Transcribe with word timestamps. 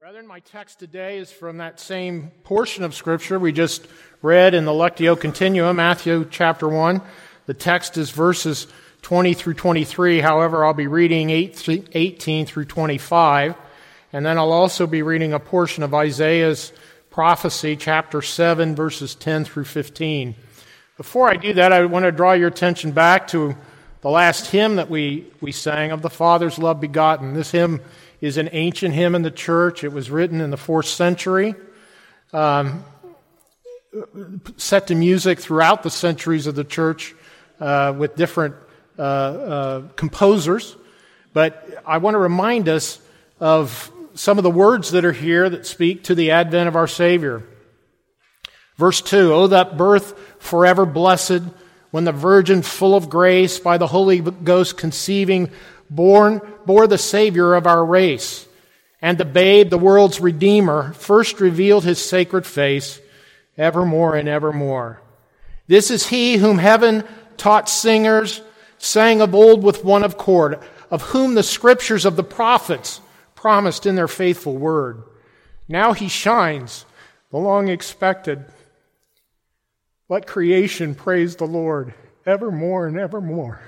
Brethren, 0.00 0.28
my 0.28 0.38
text 0.38 0.78
today 0.78 1.18
is 1.18 1.32
from 1.32 1.56
that 1.56 1.80
same 1.80 2.30
portion 2.44 2.84
of 2.84 2.94
Scripture 2.94 3.36
we 3.36 3.50
just 3.50 3.84
read 4.22 4.54
in 4.54 4.64
the 4.64 4.70
Lectio 4.70 5.18
Continua, 5.18 5.74
Matthew 5.74 6.24
chapter 6.30 6.68
1. 6.68 7.02
The 7.46 7.54
text 7.54 7.98
is 7.98 8.12
verses 8.12 8.68
20 9.02 9.34
through 9.34 9.54
23. 9.54 10.20
However, 10.20 10.64
I'll 10.64 10.72
be 10.72 10.86
reading 10.86 11.30
18 11.30 12.46
through 12.46 12.64
25. 12.66 13.56
And 14.12 14.24
then 14.24 14.38
I'll 14.38 14.52
also 14.52 14.86
be 14.86 15.02
reading 15.02 15.32
a 15.32 15.40
portion 15.40 15.82
of 15.82 15.92
Isaiah's 15.92 16.72
prophecy, 17.10 17.74
chapter 17.74 18.22
7, 18.22 18.76
verses 18.76 19.16
10 19.16 19.46
through 19.46 19.64
15. 19.64 20.36
Before 20.96 21.28
I 21.28 21.34
do 21.34 21.54
that, 21.54 21.72
I 21.72 21.84
want 21.86 22.04
to 22.04 22.12
draw 22.12 22.34
your 22.34 22.48
attention 22.48 22.92
back 22.92 23.26
to 23.28 23.56
the 24.02 24.10
last 24.10 24.52
hymn 24.52 24.76
that 24.76 24.88
we, 24.88 25.26
we 25.40 25.50
sang 25.50 25.90
of 25.90 26.02
the 26.02 26.08
Father's 26.08 26.56
love 26.56 26.80
begotten. 26.80 27.34
This 27.34 27.50
hymn 27.50 27.80
is 28.20 28.36
an 28.36 28.48
ancient 28.52 28.94
hymn 28.94 29.14
in 29.14 29.22
the 29.22 29.30
church. 29.30 29.84
It 29.84 29.92
was 29.92 30.10
written 30.10 30.40
in 30.40 30.50
the 30.50 30.56
fourth 30.56 30.86
century, 30.86 31.54
um, 32.32 32.84
set 34.56 34.88
to 34.88 34.94
music 34.94 35.38
throughout 35.38 35.82
the 35.82 35.90
centuries 35.90 36.46
of 36.46 36.54
the 36.54 36.64
church 36.64 37.14
uh, 37.60 37.94
with 37.96 38.16
different 38.16 38.54
uh, 38.98 39.02
uh, 39.02 39.88
composers. 39.96 40.76
But 41.32 41.82
I 41.86 41.98
want 41.98 42.14
to 42.14 42.18
remind 42.18 42.68
us 42.68 43.00
of 43.40 43.90
some 44.14 44.38
of 44.38 44.44
the 44.44 44.50
words 44.50 44.90
that 44.90 45.04
are 45.04 45.12
here 45.12 45.48
that 45.48 45.66
speak 45.66 46.04
to 46.04 46.14
the 46.14 46.32
advent 46.32 46.68
of 46.68 46.76
our 46.76 46.88
Savior. 46.88 47.44
Verse 48.76 49.00
2 49.00 49.32
Oh, 49.32 49.46
that 49.48 49.76
birth 49.76 50.18
forever 50.38 50.86
blessed, 50.86 51.42
when 51.90 52.04
the 52.04 52.12
Virgin 52.12 52.62
full 52.62 52.94
of 52.94 53.08
grace, 53.08 53.58
by 53.58 53.78
the 53.78 53.86
Holy 53.86 54.20
Ghost 54.20 54.76
conceiving, 54.76 55.50
born, 55.90 56.40
bore 56.66 56.86
the 56.86 56.98
Savior 56.98 57.54
of 57.54 57.66
our 57.66 57.84
race. 57.84 58.46
And 59.00 59.16
the 59.16 59.24
babe, 59.24 59.70
the 59.70 59.78
world's 59.78 60.20
Redeemer, 60.20 60.92
first 60.92 61.40
revealed 61.40 61.84
his 61.84 62.04
sacred 62.04 62.46
face, 62.46 63.00
evermore 63.56 64.16
and 64.16 64.28
evermore. 64.28 65.00
This 65.66 65.90
is 65.90 66.08
he 66.08 66.36
whom 66.36 66.58
heaven 66.58 67.04
taught 67.36 67.68
singers 67.68 68.42
sang 68.78 69.20
of 69.20 69.34
old 69.34 69.62
with 69.62 69.84
one 69.84 70.04
accord, 70.04 70.60
of 70.90 71.02
whom 71.02 71.34
the 71.34 71.42
scriptures 71.42 72.04
of 72.04 72.16
the 72.16 72.24
prophets 72.24 73.00
promised 73.34 73.86
in 73.86 73.94
their 73.94 74.08
faithful 74.08 74.56
word. 74.56 75.02
Now 75.68 75.92
he 75.92 76.08
shines, 76.08 76.86
the 77.30 77.36
long 77.38 77.68
expected. 77.68 78.44
Let 80.08 80.26
creation 80.26 80.94
praise 80.94 81.36
the 81.36 81.46
Lord 81.46 81.92
evermore 82.24 82.86
and 82.86 82.98
evermore. 82.98 83.60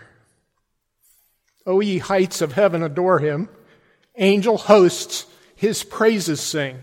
O 1.67 1.81
ye 1.81 1.99
heights 1.99 2.41
of 2.41 2.53
heaven, 2.53 2.83
adore 2.83 3.19
him. 3.19 3.49
Angel 4.17 4.57
hosts 4.57 5.27
his 5.55 5.85
praises 5.85 6.41
sing. 6.41 6.83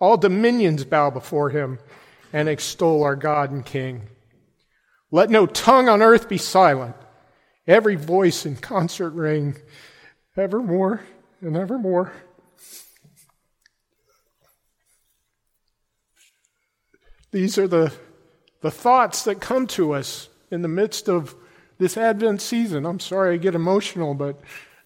All 0.00 0.16
dominions 0.16 0.84
bow 0.84 1.10
before 1.10 1.50
him 1.50 1.78
and 2.32 2.48
extol 2.48 3.02
our 3.02 3.16
God 3.16 3.50
and 3.50 3.64
King. 3.64 4.08
Let 5.10 5.30
no 5.30 5.46
tongue 5.46 5.88
on 5.88 6.02
earth 6.02 6.28
be 6.28 6.38
silent, 6.38 6.96
every 7.66 7.96
voice 7.96 8.46
in 8.46 8.56
concert 8.56 9.10
ring, 9.10 9.56
evermore 10.36 11.02
and 11.40 11.56
evermore. 11.56 12.12
These 17.32 17.58
are 17.58 17.68
the, 17.68 17.92
the 18.60 18.70
thoughts 18.70 19.24
that 19.24 19.40
come 19.40 19.66
to 19.68 19.92
us 19.92 20.28
in 20.50 20.62
the 20.62 20.68
midst 20.68 21.08
of 21.08 21.34
this 21.80 21.96
Advent 21.96 22.42
season. 22.42 22.84
I'm 22.84 23.00
sorry 23.00 23.34
I 23.34 23.38
get 23.38 23.54
emotional, 23.54 24.14
but 24.14 24.38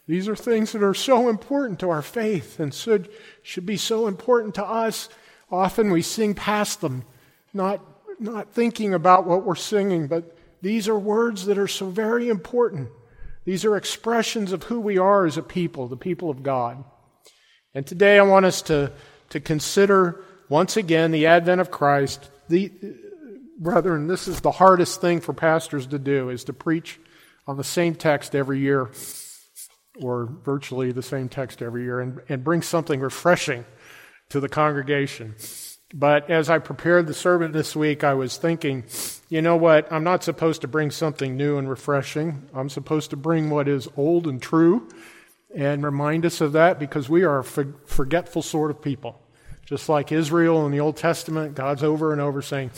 these 0.07 0.29
are 0.29 0.37
things 0.37 0.73
that 0.73 0.83
are 0.83 0.95
so 0.95 1.29
important 1.29 1.81
to 1.81 1.91
our 1.91 2.03
faith 2.03 2.61
and 2.61 2.73
should, 2.73 3.11
should 3.43 3.67
be 3.67 3.77
so 3.77 4.07
important 4.07 4.55
to 4.55 4.65
us. 4.65 5.09
Often 5.51 5.91
we 5.91 6.03
sing 6.03 6.35
past 6.35 6.81
them, 6.81 7.05
not, 7.53 7.81
not 8.21 8.53
thinking 8.53 8.95
about 8.95 9.27
what 9.27 9.45
we're 9.45 9.57
singing, 9.57 10.07
but 10.07 10.39
these 10.63 10.89
are 10.89 10.99
words 10.99 11.47
that 11.47 11.59
are 11.59 11.69
so 11.69 11.87
very 11.91 12.29
important. 12.29 12.89
These 13.45 13.65
are 13.65 13.77
expressions 13.77 14.53
of 14.53 14.63
who 14.63 14.79
we 14.79 14.97
are 14.97 15.27
as 15.27 15.37
a 15.37 15.43
people, 15.43 15.89
the 15.89 15.97
people 15.97 16.31
of 16.31 16.45
God. 16.45 16.85
And 17.75 17.85
today 17.85 18.21
I 18.21 18.23
want 18.23 18.47
us 18.47 18.63
to, 18.63 18.93
to 19.31 19.41
consider 19.41 20.23
once 20.49 20.77
again 20.77 21.11
the 21.11 21.27
advent 21.27 21.61
of 21.61 21.73
Christ, 21.73 22.31
the, 22.49 22.71
brethren, 23.59 24.07
this 24.07 24.29
is 24.29 24.41
the 24.41 24.53
hardest 24.53 25.01
thing 25.01 25.21
for 25.21 25.33
pastors 25.33 25.87
to 25.89 25.99
do 25.99 26.31
is 26.31 26.45
to 26.45 26.53
preach 26.53 27.01
on 27.47 27.57
the 27.57 27.65
same 27.65 27.95
text 27.95 28.35
every 28.35 28.59
year 28.59 28.91
or 30.01 30.27
virtually 30.45 30.93
the 30.93 31.03
same 31.03 31.29
text 31.29 31.63
every 31.63 31.85
year 31.85 32.01
and, 32.01 32.21
and 32.29 32.43
bring 32.43 32.63
something 32.63 33.01
refreshing 33.01 33.65
to 34.31 34.41
the 34.41 34.49
congregation. 34.49 35.35
But 35.93 36.29
as 36.29 36.51
I 36.51 36.59
prepared 36.59 37.07
the 37.07 37.15
sermon 37.15 37.53
this 37.53 37.77
week, 37.77 38.03
I 38.03 38.15
was 38.15 38.37
thinking, 38.37 38.85
you 39.29 39.41
know 39.43 39.55
what? 39.55 39.93
I'm 39.93 40.03
not 40.03 40.25
supposed 40.25 40.63
to 40.63 40.69
bring 40.69 40.91
something 40.91 41.37
new 41.37 41.57
and 41.57 41.71
refreshing. 41.71 42.49
I'm 42.53 42.69
supposed 42.69 43.11
to 43.11 43.17
bring 43.17 43.51
what 43.51 43.69
is 43.69 43.87
old 43.97 44.27
and 44.27 44.43
true 44.43 44.89
and 45.55 45.85
remind 45.85 46.27
us 46.27 46.41
of 46.41 46.53
that 46.53 46.81
because 46.81 47.09
we 47.09 47.23
are 47.23 47.39
a 47.39 47.45
forgetful 47.45 48.43
sort 48.43 48.73
of 48.73 48.83
people. 48.83 49.21
Just 49.65 49.89
like 49.89 50.11
Israel 50.11 50.67
in 50.67 50.73
the 50.73 50.81
Old 50.81 50.97
Testament, 50.97 51.55
God's 51.55 51.85
over 51.85 52.13
and 52.13 52.21
over 52.21 52.43
saying, 52.43 52.73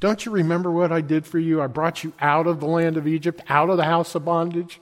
don't 0.00 0.24
you 0.24 0.32
remember 0.32 0.70
what 0.70 0.92
I 0.92 1.00
did 1.00 1.26
for 1.26 1.38
you? 1.38 1.60
I 1.60 1.66
brought 1.66 2.04
you 2.04 2.12
out 2.20 2.46
of 2.46 2.60
the 2.60 2.66
land 2.66 2.96
of 2.96 3.08
Egypt, 3.08 3.42
out 3.48 3.68
of 3.68 3.76
the 3.76 3.84
house 3.84 4.14
of 4.14 4.24
bondage, 4.24 4.80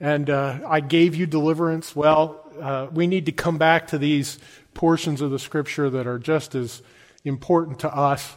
and 0.00 0.28
uh, 0.28 0.58
I 0.66 0.80
gave 0.80 1.14
you 1.14 1.26
deliverance. 1.26 1.94
Well, 1.94 2.44
uh, 2.60 2.88
we 2.92 3.06
need 3.06 3.26
to 3.26 3.32
come 3.32 3.58
back 3.58 3.88
to 3.88 3.98
these 3.98 4.38
portions 4.74 5.20
of 5.20 5.30
the 5.30 5.38
scripture 5.38 5.88
that 5.90 6.06
are 6.06 6.18
just 6.18 6.54
as 6.54 6.82
important 7.24 7.80
to 7.80 7.94
us. 7.94 8.36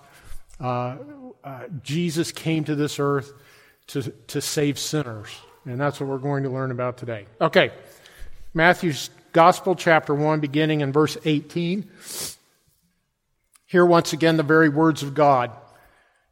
Uh, 0.60 0.98
uh 1.44 1.64
Jesus 1.82 2.32
came 2.32 2.64
to 2.66 2.76
this 2.76 3.00
earth 3.00 3.34
to, 3.88 4.04
to 4.28 4.42
save 4.42 4.78
sinners, 4.78 5.30
and 5.66 5.80
that's 5.80 6.00
what 6.00 6.10
we're 6.10 6.18
going 6.18 6.44
to 6.44 6.50
learn 6.50 6.72
about 6.72 6.98
today. 6.98 7.26
Okay, 7.42 7.72
Matthew's 8.54 9.10
Gospel, 9.34 9.76
chapter 9.76 10.16
1, 10.16 10.40
beginning 10.40 10.82
in 10.82 10.92
verse 10.92 11.18
18. 11.26 11.90
Here, 13.66 13.86
once 13.86 14.14
again, 14.14 14.38
the 14.38 14.44
very 14.44 14.70
words 14.70 15.04
of 15.04 15.14
God. 15.14 15.52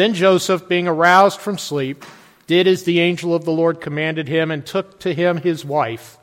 Then 0.00 0.14
Joseph, 0.14 0.66
being 0.66 0.88
aroused 0.88 1.40
from 1.40 1.58
sleep, 1.58 2.06
did 2.46 2.66
as 2.66 2.84
the 2.84 3.00
angel 3.00 3.34
of 3.34 3.44
the 3.44 3.52
Lord 3.52 3.82
commanded 3.82 4.28
him, 4.28 4.50
and 4.50 4.64
took 4.64 4.98
to 5.00 5.12
him 5.12 5.36
his 5.36 5.62
wife, 5.62 6.16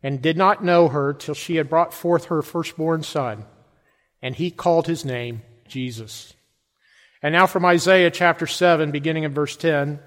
and 0.00 0.22
did 0.22 0.36
not 0.36 0.62
know 0.62 0.86
her 0.86 1.12
till 1.12 1.34
she 1.34 1.56
had 1.56 1.68
brought 1.68 1.92
forth 1.92 2.26
her 2.26 2.40
firstborn 2.40 3.02
son. 3.02 3.46
And 4.22 4.36
he 4.36 4.52
called 4.52 4.86
his 4.86 5.04
name 5.04 5.42
Jesus. 5.66 6.34
And 7.20 7.32
now 7.32 7.48
from 7.48 7.64
Isaiah 7.64 8.12
chapter 8.12 8.46
7, 8.46 8.92
beginning 8.92 9.24
in 9.24 9.34
verse 9.34 9.56
10. 9.56 9.98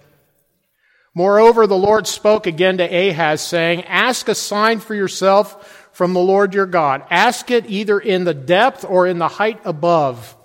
Moreover, 1.14 1.68
the 1.68 1.76
Lord 1.76 2.08
spoke 2.08 2.48
again 2.48 2.78
to 2.78 2.86
Ahaz, 2.86 3.42
saying, 3.42 3.84
Ask 3.84 4.30
a 4.30 4.34
sign 4.34 4.80
for 4.80 4.96
yourself 4.96 5.90
from 5.92 6.14
the 6.14 6.22
Lord 6.22 6.54
your 6.54 6.66
God. 6.66 7.04
Ask 7.10 7.52
it 7.52 7.70
either 7.70 8.00
in 8.00 8.24
the 8.24 8.34
depth 8.34 8.86
or 8.88 9.08
in 9.08 9.18
the 9.18 9.28
height 9.28 9.60
above. 9.66 10.38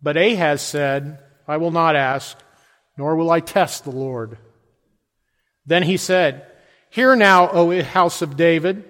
But 0.00 0.16
Ahaz 0.16 0.62
said, 0.62 1.18
I 1.46 1.58
will 1.58 1.70
not 1.70 1.96
ask, 1.96 2.38
nor 2.96 3.16
will 3.16 3.30
I 3.30 3.40
test 3.40 3.84
the 3.84 3.90
Lord. 3.90 4.38
Then 5.66 5.82
he 5.82 5.96
said, 5.96 6.46
Hear 6.90 7.16
now, 7.16 7.50
O 7.50 7.82
house 7.82 8.22
of 8.22 8.36
David. 8.36 8.84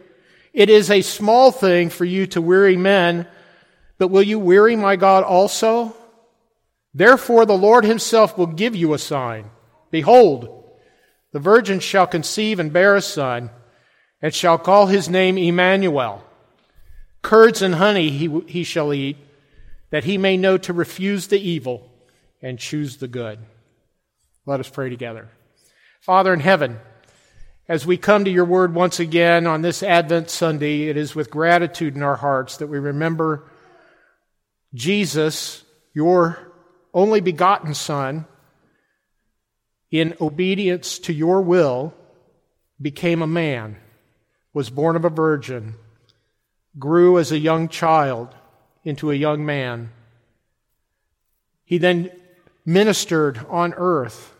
It 0.52 0.70
is 0.70 0.90
a 0.90 1.02
small 1.02 1.50
thing 1.50 1.90
for 1.90 2.04
you 2.04 2.26
to 2.28 2.40
weary 2.40 2.76
men, 2.76 3.26
but 3.98 4.08
will 4.08 4.22
you 4.22 4.38
weary 4.38 4.76
my 4.76 4.96
God 4.96 5.24
also? 5.24 5.96
Therefore, 6.92 7.44
the 7.44 7.58
Lord 7.58 7.84
himself 7.84 8.38
will 8.38 8.46
give 8.46 8.76
you 8.76 8.94
a 8.94 8.98
sign. 8.98 9.50
Behold, 9.90 10.64
the 11.32 11.40
virgin 11.40 11.80
shall 11.80 12.06
conceive 12.06 12.60
and 12.60 12.72
bear 12.72 12.94
a 12.94 13.02
son, 13.02 13.50
and 14.22 14.32
shall 14.32 14.58
call 14.58 14.86
his 14.86 15.08
name 15.08 15.36
Emmanuel. 15.36 16.22
Curds 17.22 17.62
and 17.62 17.76
honey 17.76 18.10
he, 18.10 18.40
he 18.46 18.62
shall 18.62 18.94
eat, 18.94 19.16
that 19.90 20.04
he 20.04 20.18
may 20.18 20.36
know 20.36 20.56
to 20.58 20.72
refuse 20.72 21.26
the 21.26 21.40
evil 21.40 21.90
and 22.44 22.58
choose 22.58 22.98
the 22.98 23.08
good. 23.08 23.38
Let 24.44 24.60
us 24.60 24.68
pray 24.68 24.90
together. 24.90 25.30
Father 26.02 26.32
in 26.34 26.40
heaven, 26.40 26.78
as 27.66 27.86
we 27.86 27.96
come 27.96 28.26
to 28.26 28.30
your 28.30 28.44
word 28.44 28.74
once 28.74 29.00
again 29.00 29.46
on 29.46 29.62
this 29.62 29.82
Advent 29.82 30.28
Sunday, 30.28 30.88
it 30.88 30.98
is 30.98 31.14
with 31.14 31.30
gratitude 31.30 31.96
in 31.96 32.02
our 32.02 32.16
hearts 32.16 32.58
that 32.58 32.66
we 32.66 32.78
remember 32.78 33.50
Jesus, 34.74 35.64
your 35.94 36.52
only 36.92 37.22
begotten 37.22 37.72
Son, 37.72 38.26
in 39.90 40.14
obedience 40.20 40.98
to 40.98 41.14
your 41.14 41.40
will, 41.40 41.94
became 42.78 43.22
a 43.22 43.26
man, 43.26 43.78
was 44.52 44.68
born 44.68 44.96
of 44.96 45.06
a 45.06 45.10
virgin, 45.10 45.76
grew 46.78 47.18
as 47.18 47.32
a 47.32 47.38
young 47.38 47.68
child 47.68 48.34
into 48.84 49.10
a 49.10 49.14
young 49.14 49.46
man. 49.46 49.90
He 51.64 51.78
then 51.78 52.10
ministered 52.64 53.44
on 53.48 53.74
earth 53.74 54.34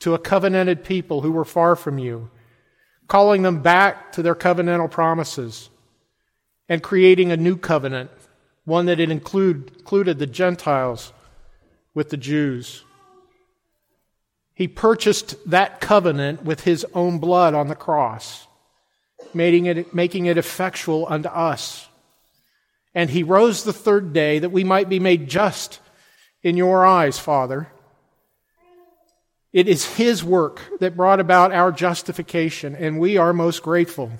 to 0.00 0.14
a 0.14 0.18
covenanted 0.18 0.84
people 0.84 1.22
who 1.22 1.32
were 1.32 1.44
far 1.44 1.76
from 1.76 1.98
you, 1.98 2.30
calling 3.08 3.42
them 3.42 3.62
back 3.62 4.12
to 4.12 4.22
their 4.22 4.34
covenantal 4.34 4.90
promises 4.90 5.70
and 6.68 6.82
creating 6.82 7.30
a 7.30 7.36
new 7.36 7.56
covenant, 7.56 8.10
one 8.64 8.86
that 8.86 9.00
include, 9.00 9.72
included 9.78 10.18
the 10.18 10.26
Gentiles 10.26 11.12
with 11.94 12.10
the 12.10 12.16
Jews. 12.16 12.84
He 14.54 14.68
purchased 14.68 15.36
that 15.50 15.80
covenant 15.80 16.44
with 16.44 16.62
his 16.62 16.84
own 16.94 17.18
blood 17.18 17.54
on 17.54 17.68
the 17.68 17.74
cross, 17.74 18.46
making 19.34 19.66
it, 19.66 19.94
making 19.94 20.26
it 20.26 20.38
effectual 20.38 21.06
unto 21.08 21.28
us. 21.28 21.88
And 22.94 23.10
he 23.10 23.22
rose 23.22 23.64
the 23.64 23.74
third 23.74 24.12
day 24.14 24.38
that 24.38 24.50
we 24.50 24.64
might 24.64 24.88
be 24.88 24.98
made 24.98 25.28
just 25.28 25.80
in 26.42 26.56
your 26.56 26.86
eyes, 26.86 27.18
Father. 27.18 27.68
It 29.52 29.68
is 29.68 29.96
his 29.96 30.22
work 30.22 30.60
that 30.80 30.96
brought 30.96 31.18
about 31.18 31.52
our 31.52 31.72
justification, 31.72 32.76
and 32.76 32.98
we 32.98 33.16
are 33.16 33.32
most 33.32 33.62
grateful. 33.62 34.12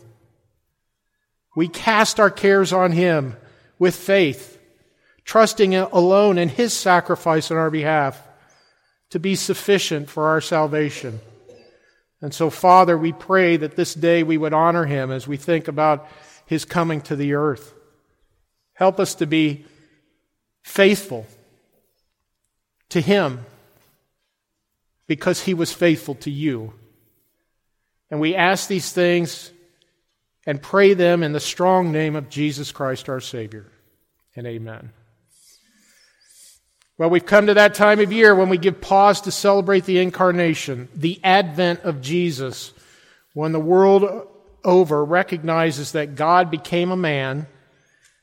We 1.54 1.68
cast 1.68 2.18
our 2.18 2.30
cares 2.30 2.72
on 2.72 2.92
him 2.92 3.36
with 3.78 3.94
faith, 3.94 4.58
trusting 5.24 5.74
alone 5.74 6.38
in 6.38 6.48
his 6.48 6.72
sacrifice 6.72 7.50
on 7.50 7.56
our 7.58 7.70
behalf 7.70 8.22
to 9.10 9.18
be 9.18 9.34
sufficient 9.34 10.08
for 10.08 10.28
our 10.28 10.40
salvation. 10.40 11.20
And 12.22 12.32
so, 12.32 12.50
Father, 12.50 12.96
we 12.96 13.12
pray 13.12 13.56
that 13.56 13.76
this 13.76 13.94
day 13.94 14.22
we 14.22 14.38
would 14.38 14.54
honor 14.54 14.86
him 14.86 15.10
as 15.10 15.28
we 15.28 15.36
think 15.36 15.68
about 15.68 16.08
his 16.46 16.64
coming 16.64 17.00
to 17.02 17.16
the 17.16 17.34
earth. 17.34 17.74
Help 18.74 18.98
us 18.98 19.14
to 19.16 19.26
be 19.26 19.64
faithful 20.62 21.26
to 22.90 23.00
him 23.00 23.44
because 25.06 25.42
he 25.42 25.54
was 25.54 25.72
faithful 25.72 26.14
to 26.16 26.30
you. 26.30 26.72
And 28.10 28.20
we 28.20 28.34
ask 28.34 28.68
these 28.68 28.92
things 28.92 29.50
and 30.46 30.62
pray 30.62 30.94
them 30.94 31.22
in 31.22 31.32
the 31.32 31.40
strong 31.40 31.90
name 31.90 32.14
of 32.14 32.28
Jesus 32.28 32.70
Christ 32.72 33.08
our 33.08 33.20
Savior. 33.20 33.66
And 34.36 34.46
amen. 34.46 34.92
Well, 36.98 37.10
we've 37.10 37.26
come 37.26 37.46
to 37.48 37.54
that 37.54 37.74
time 37.74 38.00
of 38.00 38.12
year 38.12 38.34
when 38.34 38.48
we 38.48 38.56
give 38.56 38.80
pause 38.80 39.20
to 39.22 39.30
celebrate 39.30 39.84
the 39.84 39.98
incarnation, 39.98 40.88
the 40.94 41.20
advent 41.22 41.80
of 41.80 42.00
Jesus, 42.00 42.72
when 43.34 43.52
the 43.52 43.60
world 43.60 44.28
over 44.64 45.04
recognizes 45.04 45.92
that 45.92 46.14
God 46.14 46.50
became 46.50 46.90
a 46.90 46.96
man 46.96 47.46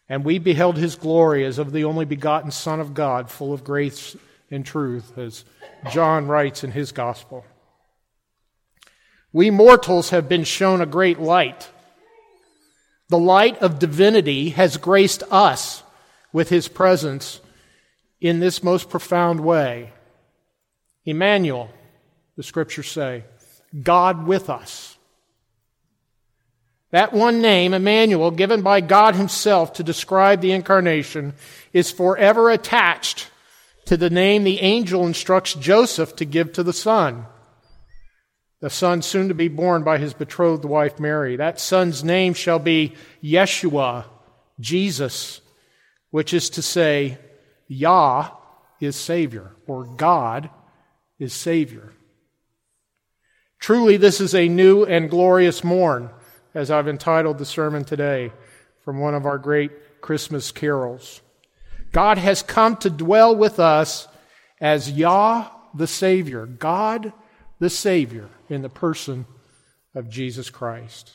and 0.09 0.25
we 0.25 0.39
beheld 0.39 0.77
his 0.77 0.95
glory 0.95 1.45
as 1.45 1.59
of 1.59 1.71
the 1.71 1.83
only 1.83 2.06
begotten 2.06 2.51
Son 2.51 2.80
of 2.80 2.94
God, 2.94 3.30
full 3.30 3.54
of 3.54 3.63
grace 3.63 4.16
and 4.53 4.65
truth, 4.65 5.17
as 5.17 5.44
John 5.91 6.27
writes 6.27 6.63
in 6.63 6.71
his 6.71 6.91
gospel. 6.91 7.45
We 9.31 9.50
mortals 9.50 10.11
have 10.11 10.29
been 10.29 10.44
shown 10.44 10.79
a 10.79 10.85
great 10.85 11.19
light. 11.19 11.69
The 13.09 13.17
light 13.17 13.57
of 13.61 13.79
divinity 13.79 14.50
has 14.51 14.77
graced 14.77 15.23
us 15.31 15.83
with 16.31 16.50
his 16.50 16.67
presence 16.67 17.41
in 18.21 18.39
this 18.39 18.63
most 18.63 18.89
profound 18.89 19.39
way. 19.41 19.91
Emmanuel, 21.03 21.69
the 22.38 22.44
scriptures 22.44 22.89
say, 22.89 23.23
God 23.81 24.25
with 24.25 24.49
us. 24.49 24.97
That 26.91 27.11
one 27.11 27.41
name, 27.41 27.73
Emmanuel, 27.73 28.29
given 28.29 28.61
by 28.61 28.79
God 28.79 29.15
Himself 29.15 29.73
to 29.73 29.83
describe 29.83 30.41
the 30.41 30.51
incarnation, 30.51 31.33
is 31.73 31.89
forever 31.89 32.51
attached 32.51 33.27
to 33.85 33.97
the 33.97 34.09
name 34.09 34.44
the 34.44 34.62
angel 34.62 35.06
instructs 35.06 35.53
Joseph 35.53 36.15
to 36.18 36.25
give 36.25 36.53
to 36.53 36.63
the 36.63 36.74
Son. 36.74 37.25
The 38.62 38.69
Son 38.69 39.01
soon 39.01 39.27
to 39.27 39.33
be 39.33 39.50
born 39.50 39.83
by 39.83 39.97
his 39.97 40.13
betrothed 40.13 40.63
wife 40.63 41.00
Mary. 41.00 41.35
That 41.35 41.59
Son's 41.59 42.03
name 42.03 42.33
shall 42.33 42.59
be 42.59 42.94
Yeshua, 43.21 44.06
Jesus, 44.59 45.41
which 46.12 46.33
is 46.33 46.50
to 46.51 46.62
say, 46.62 47.18
Yah 47.68 48.30
is 48.80 48.95
Savior, 48.95 49.51
or 49.68 49.83
God 49.83 50.50
is 51.19 51.33
Savior. 51.33 51.91
Truly, 53.59 53.97
this 53.97 54.21
is 54.21 54.35
a 54.35 54.47
new 54.47 54.83
and 54.83 55.09
glorious 55.09 55.63
morn, 55.63 56.09
as 56.53 56.69
I've 56.69 56.88
entitled 56.88 57.38
the 57.38 57.45
sermon 57.45 57.83
today 57.83 58.31
from 58.83 59.00
one 59.00 59.15
of 59.15 59.25
our 59.25 59.38
great 59.38 60.01
Christmas 60.01 60.51
carols. 60.51 61.21
God 61.94 62.18
has 62.18 62.42
come 62.42 62.75
to 62.78 62.90
dwell 62.90 63.36
with 63.36 63.60
us 63.60 64.07
as 64.60 64.92
Yah 64.92 65.48
the 65.74 65.88
Savior, 65.88 66.45
God 66.45 67.13
the 67.60 67.69
Savior, 67.69 68.30
in 68.50 68.62
the 68.62 68.69
person 68.69 69.25
of 69.95 70.10
Jesus 70.10 70.50
Christ. 70.50 71.12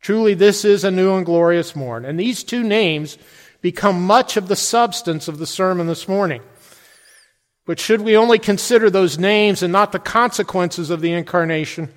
Truly, 0.00 0.34
this 0.34 0.64
is 0.64 0.84
a 0.84 0.90
new 0.90 1.14
and 1.14 1.24
glorious 1.24 1.74
morn. 1.74 2.04
And 2.04 2.18
these 2.18 2.44
two 2.44 2.62
names 2.62 3.18
become 3.60 4.02
much 4.02 4.36
of 4.36 4.48
the 4.48 4.56
substance 4.56 5.28
of 5.28 5.38
the 5.38 5.46
sermon 5.46 5.86
this 5.86 6.08
morning. 6.08 6.42
But 7.66 7.80
should 7.80 8.00
we 8.00 8.16
only 8.16 8.38
consider 8.38 8.90
those 8.90 9.18
names 9.18 9.62
and 9.62 9.72
not 9.72 9.92
the 9.92 9.98
consequences 9.98 10.90
of 10.90 11.00
the 11.00 11.12
incarnation, 11.12 11.92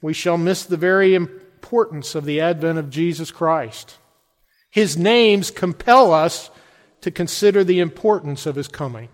we 0.00 0.12
shall 0.12 0.38
miss 0.38 0.64
the 0.64 0.76
very 0.76 1.14
importance 1.14 2.14
of 2.14 2.24
the 2.24 2.40
advent 2.40 2.78
of 2.78 2.90
Jesus 2.90 3.30
Christ. 3.30 3.98
His 4.72 4.96
names 4.96 5.50
compel 5.50 6.14
us 6.14 6.50
to 7.02 7.10
consider 7.10 7.62
the 7.62 7.80
importance 7.80 8.46
of 8.46 8.56
his 8.56 8.68
coming. 8.68 9.10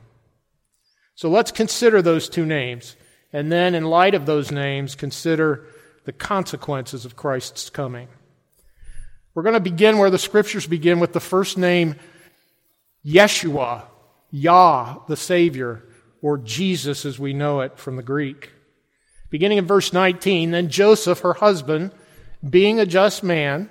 So 1.16 1.28
let's 1.28 1.50
consider 1.50 2.00
those 2.00 2.28
two 2.28 2.46
names, 2.46 2.94
and 3.32 3.50
then, 3.50 3.74
in 3.74 3.84
light 3.84 4.14
of 4.14 4.24
those 4.24 4.52
names, 4.52 4.94
consider 4.94 5.66
the 6.04 6.12
consequences 6.12 7.04
of 7.04 7.16
Christ's 7.16 7.70
coming. 7.70 8.06
We're 9.34 9.42
going 9.42 9.54
to 9.54 9.60
begin 9.60 9.98
where 9.98 10.10
the 10.10 10.18
scriptures 10.18 10.68
begin 10.68 11.00
with 11.00 11.12
the 11.12 11.18
first 11.18 11.58
name, 11.58 11.96
Yeshua, 13.04 13.82
Yah, 14.30 14.98
the 15.08 15.16
Savior, 15.16 15.82
or 16.22 16.38
Jesus 16.38 17.04
as 17.04 17.18
we 17.18 17.32
know 17.32 17.62
it 17.62 17.80
from 17.80 17.96
the 17.96 18.02
Greek. 18.04 18.52
Beginning 19.28 19.58
in 19.58 19.66
verse 19.66 19.92
19, 19.92 20.52
then 20.52 20.70
Joseph, 20.70 21.18
her 21.20 21.34
husband, 21.34 21.90
being 22.48 22.78
a 22.78 22.86
just 22.86 23.24
man, 23.24 23.70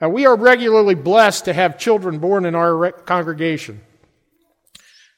Now, 0.00 0.10
we 0.10 0.26
are 0.26 0.36
regularly 0.36 0.94
blessed 0.94 1.46
to 1.46 1.52
have 1.52 1.78
children 1.78 2.18
born 2.18 2.44
in 2.44 2.54
our 2.54 2.92
congregation. 2.92 3.80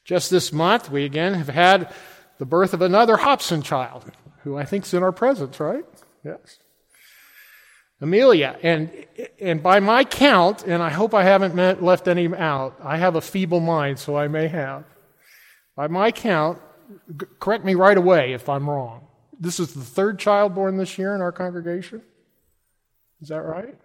Just 0.04 0.30
this 0.30 0.52
month, 0.52 0.90
we 0.90 1.04
again 1.04 1.34
have 1.34 1.48
had 1.48 1.92
the 2.38 2.46
birth 2.46 2.72
of 2.72 2.80
another 2.80 3.16
Hobson 3.16 3.62
child, 3.62 4.10
who 4.44 4.56
I 4.56 4.64
think 4.64 4.84
is 4.84 4.94
in 4.94 5.02
our 5.02 5.12
presence, 5.12 5.58
right? 5.58 5.84
Yes. 6.24 6.58
Amelia. 8.00 8.56
And, 8.62 8.90
and 9.40 9.62
by 9.62 9.80
my 9.80 10.04
count, 10.04 10.64
and 10.64 10.82
I 10.82 10.90
hope 10.90 11.14
I 11.14 11.24
haven't 11.24 11.54
met, 11.54 11.82
left 11.82 12.06
any 12.06 12.32
out, 12.34 12.78
I 12.82 12.96
have 12.96 13.16
a 13.16 13.20
feeble 13.20 13.60
mind, 13.60 13.98
so 13.98 14.16
I 14.16 14.28
may 14.28 14.48
have. 14.48 14.84
By 15.74 15.88
my 15.88 16.12
count, 16.12 16.60
g- 17.10 17.26
correct 17.40 17.64
me 17.64 17.74
right 17.74 17.98
away 17.98 18.32
if 18.32 18.48
I'm 18.48 18.70
wrong. 18.70 19.08
This 19.38 19.58
is 19.60 19.74
the 19.74 19.80
third 19.80 20.18
child 20.18 20.54
born 20.54 20.76
this 20.76 20.96
year 20.98 21.14
in 21.14 21.20
our 21.20 21.32
congregation. 21.32 22.02
Is 23.20 23.28
that 23.28 23.42
right? 23.42 23.76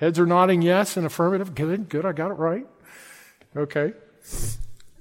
Heads 0.00 0.18
are 0.18 0.24
nodding 0.24 0.62
yes 0.62 0.96
and 0.96 1.04
affirmative. 1.04 1.54
Good, 1.54 1.90
good, 1.90 2.06
I 2.06 2.12
got 2.12 2.30
it 2.30 2.34
right. 2.34 2.66
Okay. 3.54 3.92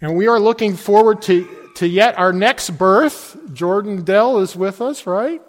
And 0.01 0.17
we 0.17 0.27
are 0.27 0.37
looking 0.37 0.75
forward 0.75 1.21
to, 1.21 1.47
to 1.75 1.87
yet 1.87 2.19
our 2.19 2.33
next 2.33 2.71
birth. 2.71 3.37
Jordan 3.53 4.03
Dell 4.03 4.39
is 4.39 4.57
with 4.57 4.81
us, 4.81 5.07
right? 5.07 5.41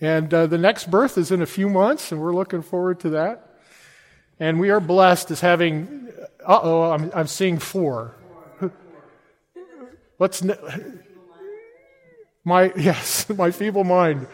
And 0.00 0.32
uh, 0.32 0.46
the 0.46 0.56
next 0.56 0.90
birth 0.90 1.18
is 1.18 1.30
in 1.30 1.42
a 1.42 1.46
few 1.46 1.68
months, 1.68 2.12
and 2.12 2.22
we're 2.22 2.34
looking 2.34 2.62
forward 2.62 2.98
to 3.00 3.10
that. 3.10 3.58
And 4.40 4.58
we 4.58 4.70
are 4.70 4.80
blessed 4.80 5.30
as 5.30 5.40
having, 5.40 6.08
uh 6.42 6.60
oh, 6.62 6.92
I'm, 6.92 7.10
I'm 7.14 7.26
seeing 7.26 7.58
four. 7.58 8.14
What's 10.16 10.42
my, 12.42 12.72
yes, 12.76 13.28
my 13.28 13.50
feeble 13.50 13.84
mind. 13.84 14.28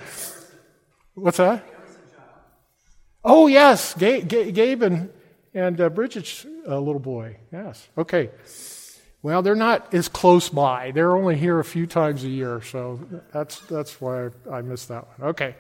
What's 1.15 1.39
that? 1.39 1.65
Oh, 3.25 3.47
yes, 3.47 3.95
Gabe, 3.95 4.29
Gabe 4.29 4.83
and, 4.83 5.11
and 5.53 5.81
uh, 5.81 5.89
Bridget's 5.89 6.47
uh, 6.67 6.79
little 6.79 7.01
boy. 7.01 7.37
Yes. 7.53 7.89
Okay. 7.97 8.31
Well, 9.23 9.43
they're 9.43 9.57
not 9.57 9.93
as 9.93 10.09
close 10.09 10.49
by. 10.49 10.93
They're 10.93 11.17
only 11.17 11.37
here 11.37 11.59
a 11.59 11.65
few 11.65 11.87
times 11.87 12.23
a 12.23 12.29
year, 12.29 12.63
so 12.63 13.01
that's, 13.33 13.59
that's 13.63 14.01
why 14.01 14.31
I 14.51 14.63
missed 14.63 14.89
that 14.89 15.07
one. 15.19 15.31
Okay. 15.31 15.57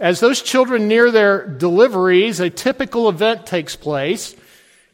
As 0.00 0.20
those 0.20 0.42
children 0.42 0.86
near 0.86 1.10
their 1.10 1.46
deliveries, 1.48 2.38
a 2.38 2.50
typical 2.50 3.08
event 3.08 3.46
takes 3.46 3.74
place. 3.74 4.36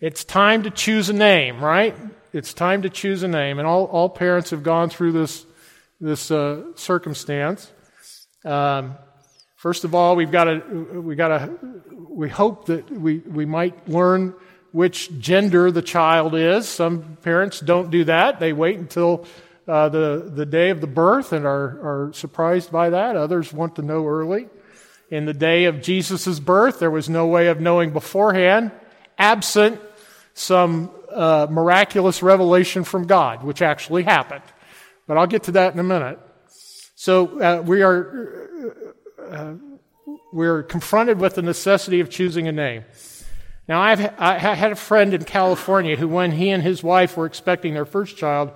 It's 0.00 0.24
time 0.24 0.62
to 0.62 0.70
choose 0.70 1.10
a 1.10 1.12
name, 1.12 1.62
right? 1.62 1.94
It's 2.32 2.54
time 2.54 2.82
to 2.82 2.90
choose 2.90 3.22
a 3.22 3.28
name. 3.28 3.58
And 3.58 3.68
all, 3.68 3.84
all 3.84 4.08
parents 4.08 4.50
have 4.50 4.62
gone 4.62 4.88
through 4.88 5.12
this, 5.12 5.44
this 6.00 6.30
uh, 6.30 6.74
circumstance. 6.76 7.70
Um, 8.44 8.96
first 9.62 9.84
of 9.84 9.94
all, 9.94 10.16
we've 10.16 10.32
got 10.32 10.44
to, 10.44 10.58
we 11.00 11.14
got 11.14 11.28
to, 11.28 11.56
we 12.08 12.28
hope 12.28 12.66
that 12.66 12.90
we, 12.90 13.18
we 13.18 13.46
might 13.46 13.88
learn 13.88 14.34
which 14.72 15.16
gender 15.20 15.70
the 15.70 15.80
child 15.80 16.34
is. 16.34 16.68
Some 16.68 17.16
parents 17.22 17.60
don't 17.60 17.88
do 17.88 18.02
that. 18.04 18.40
They 18.40 18.52
wait 18.52 18.80
until 18.80 19.24
uh, 19.68 19.88
the, 19.88 20.32
the 20.34 20.44
day 20.44 20.70
of 20.70 20.80
the 20.80 20.88
birth 20.88 21.32
and 21.32 21.46
are, 21.46 22.08
are 22.08 22.12
surprised 22.12 22.72
by 22.72 22.90
that. 22.90 23.14
Others 23.14 23.52
want 23.52 23.76
to 23.76 23.82
know 23.82 24.04
early. 24.04 24.48
In 25.10 25.26
the 25.26 25.34
day 25.34 25.66
of 25.66 25.80
Jesus' 25.80 26.40
birth, 26.40 26.80
there 26.80 26.90
was 26.90 27.08
no 27.08 27.28
way 27.28 27.46
of 27.46 27.60
knowing 27.60 27.92
beforehand, 27.92 28.72
absent 29.16 29.80
some 30.34 30.90
uh, 31.08 31.46
miraculous 31.48 32.20
revelation 32.20 32.82
from 32.82 33.06
God, 33.06 33.44
which 33.44 33.62
actually 33.62 34.02
happened. 34.02 34.42
But 35.06 35.18
I'll 35.18 35.28
get 35.28 35.44
to 35.44 35.52
that 35.52 35.72
in 35.72 35.78
a 35.78 35.84
minute. 35.84 36.18
So 36.96 37.38
uh, 37.40 37.62
we 37.62 37.82
are 37.82 38.42
uh, 39.32 39.54
we're 40.32 40.62
confronted 40.62 41.18
with 41.18 41.34
the 41.34 41.42
necessity 41.42 42.00
of 42.00 42.10
choosing 42.10 42.48
a 42.48 42.52
name. 42.52 42.84
Now, 43.68 43.80
I've, 43.80 44.00
I 44.18 44.54
had 44.54 44.72
a 44.72 44.76
friend 44.76 45.14
in 45.14 45.24
California 45.24 45.96
who, 45.96 46.08
when 46.08 46.32
he 46.32 46.50
and 46.50 46.62
his 46.62 46.82
wife 46.82 47.16
were 47.16 47.26
expecting 47.26 47.74
their 47.74 47.84
first 47.84 48.16
child, 48.16 48.52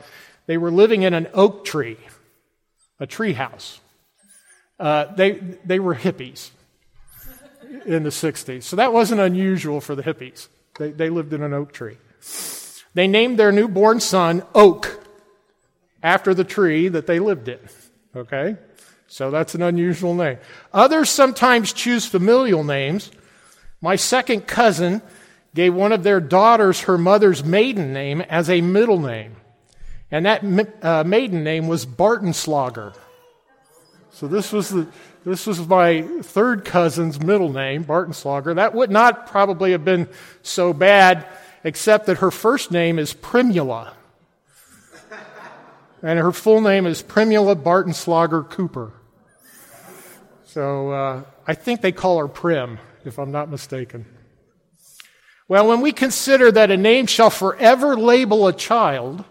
they 0.47 0.59
were 0.59 0.71
living 0.71 1.02
in 1.02 1.14
an 1.14 1.28
oak 1.33 1.64
tree, 1.64 1.97
a 2.99 3.06
tree 3.06 3.33
house. 3.33 3.80
Uh, 4.78 5.06
they, 5.14 5.33
they 5.64 5.78
were 5.78 5.95
hippies 5.95 6.50
in 7.87 8.02
the 8.02 8.11
60s. 8.11 8.64
So 8.64 8.76
that 8.76 8.92
wasn't 8.92 9.21
unusual 9.21 9.80
for 9.80 9.95
the 9.95 10.02
hippies. 10.02 10.49
They, 10.78 10.90
they 10.90 11.09
lived 11.09 11.33
in 11.33 11.42
an 11.42 11.52
oak 11.52 11.73
tree. 11.73 11.97
They 12.95 13.06
named 13.06 13.38
their 13.38 13.52
newborn 13.52 14.00
son 14.00 14.42
Oak 14.54 15.00
after 16.02 16.35
the 16.35 16.45
tree 16.45 16.88
that 16.88 17.06
they 17.06 17.18
lived 17.18 17.49
in. 17.49 17.59
Okay? 18.14 18.56
So 19.16 19.30
that's 19.30 19.54
an 19.54 19.62
unusual 19.62 20.14
name. 20.14 20.37
Others 20.75 21.08
sometimes 21.08 21.73
choose 21.73 22.04
familial 22.04 22.62
names. 22.62 23.11
My 23.80 23.96
second 23.96 24.46
cousin 24.46 25.00
gave 25.54 25.73
one 25.73 25.92
of 25.92 26.02
their 26.02 26.20
daughters 26.20 26.80
her 26.82 26.99
mother's 26.99 27.42
maiden 27.42 27.94
name 27.94 28.20
as 28.20 28.50
a 28.50 28.61
middle 28.61 29.00
name. 29.00 29.37
And 30.11 30.26
that 30.26 30.44
uh, 30.82 31.04
maiden 31.04 31.44
name 31.44 31.66
was 31.66 31.87
Bartenslogger. 31.87 32.94
So 34.11 34.28
this 34.28 34.52
was 34.52 34.68
the, 34.68 34.87
this 35.25 35.46
was 35.46 35.66
my 35.66 36.02
third 36.20 36.66
cousin's 36.66 37.18
middle 37.18 37.50
name, 37.50 37.87
Bartenslogger. 37.87 38.56
That 38.56 38.75
would 38.75 38.90
not 38.90 39.28
probably 39.28 39.73
have 39.73 39.82
been 39.82 40.11
so 40.42 40.75
bad, 40.75 41.26
except 41.64 42.04
that 42.04 42.18
her 42.18 42.30
first 42.30 42.70
name 42.70 42.99
is 42.99 43.14
Primula. 43.14 43.94
And 46.02 46.18
her 46.18 46.32
full 46.32 46.61
name 46.61 46.85
is 46.85 47.00
Primula 47.00 47.56
Bartenslogger 47.56 48.50
Cooper. 48.50 48.92
So 50.56 50.90
uh, 50.90 51.22
I 51.46 51.52
think 51.52 51.82
they 51.82 51.92
call 51.92 52.16
her 52.16 52.28
Prim 52.28 52.78
if 53.04 53.18
I'm 53.18 53.30
not 53.30 53.50
mistaken. 53.50 54.06
Well, 55.48 55.68
when 55.68 55.82
we 55.82 55.92
consider 55.92 56.50
that 56.50 56.70
a 56.70 56.78
name 56.78 57.04
shall 57.04 57.28
forever 57.28 57.94
label 57.94 58.48
a 58.48 58.54
child, 58.54 59.26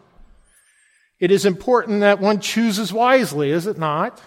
it 1.19 1.31
is 1.31 1.43
important 1.43 2.01
that 2.01 2.19
one 2.19 2.41
chooses 2.41 2.93
wisely, 2.93 3.49
is 3.49 3.65
it 3.65 3.79
not? 3.79 4.21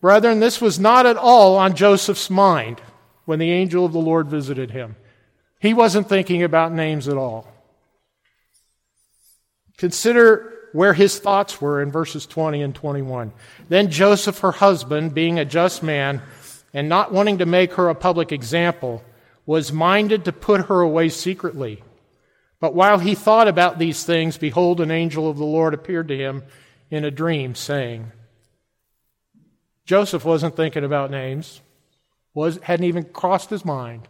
Brethren, 0.00 0.40
this 0.40 0.58
was 0.58 0.80
not 0.80 1.04
at 1.04 1.18
all 1.18 1.58
on 1.58 1.76
Joseph's 1.76 2.30
mind 2.30 2.80
when 3.26 3.38
the 3.38 3.50
angel 3.50 3.84
of 3.84 3.92
the 3.92 3.98
Lord 3.98 4.26
visited 4.26 4.70
him. 4.70 4.96
He 5.60 5.74
wasn't 5.74 6.08
thinking 6.08 6.42
about 6.42 6.72
names 6.72 7.08
at 7.08 7.18
all. 7.18 7.46
Consider 9.76 10.57
where 10.72 10.94
his 10.94 11.18
thoughts 11.18 11.60
were 11.60 11.82
in 11.82 11.90
verses 11.90 12.26
20 12.26 12.62
and 12.62 12.74
21. 12.74 13.32
Then 13.68 13.90
Joseph, 13.90 14.38
her 14.40 14.52
husband, 14.52 15.14
being 15.14 15.38
a 15.38 15.44
just 15.44 15.82
man, 15.82 16.22
and 16.74 16.88
not 16.88 17.12
wanting 17.12 17.38
to 17.38 17.46
make 17.46 17.74
her 17.74 17.88
a 17.88 17.94
public 17.94 18.32
example, 18.32 19.02
was 19.46 19.72
minded 19.72 20.24
to 20.24 20.32
put 20.32 20.66
her 20.66 20.80
away 20.80 21.08
secretly. 21.08 21.82
But 22.60 22.74
while 22.74 22.98
he 22.98 23.14
thought 23.14 23.48
about 23.48 23.78
these 23.78 24.04
things, 24.04 24.36
behold, 24.36 24.80
an 24.80 24.90
angel 24.90 25.30
of 25.30 25.38
the 25.38 25.44
Lord 25.44 25.74
appeared 25.74 26.08
to 26.08 26.16
him 26.16 26.42
in 26.90 27.04
a 27.04 27.10
dream, 27.10 27.54
saying, 27.54 28.12
Joseph 29.86 30.24
wasn't 30.24 30.56
thinking 30.56 30.84
about 30.84 31.10
names, 31.10 31.62
was, 32.34 32.58
hadn't 32.58 32.86
even 32.86 33.04
crossed 33.04 33.50
his 33.50 33.64
mind. 33.64 34.06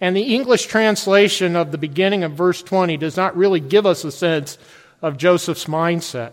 And 0.00 0.16
the 0.16 0.34
English 0.34 0.66
translation 0.66 1.56
of 1.56 1.72
the 1.72 1.78
beginning 1.78 2.24
of 2.24 2.32
verse 2.32 2.62
20 2.62 2.96
does 2.96 3.16
not 3.16 3.36
really 3.36 3.60
give 3.60 3.86
us 3.86 4.04
a 4.04 4.12
sense 4.12 4.58
of 5.04 5.18
Joseph's 5.18 5.66
mindset. 5.66 6.32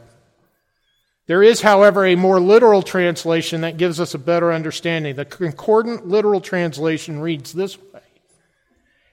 There 1.28 1.44
is, 1.44 1.60
however, 1.60 2.06
a 2.06 2.16
more 2.16 2.40
literal 2.40 2.82
translation 2.82 3.62
that 3.62 3.76
gives 3.76 4.00
us 4.00 4.14
a 4.14 4.18
better 4.18 4.54
understanding. 4.54 5.18
The 5.18 5.26
concordant 5.26 6.08
literal 6.08 6.40
translation 6.40 7.20
reads 7.20 7.52
this 7.52 7.78
way 7.78 8.00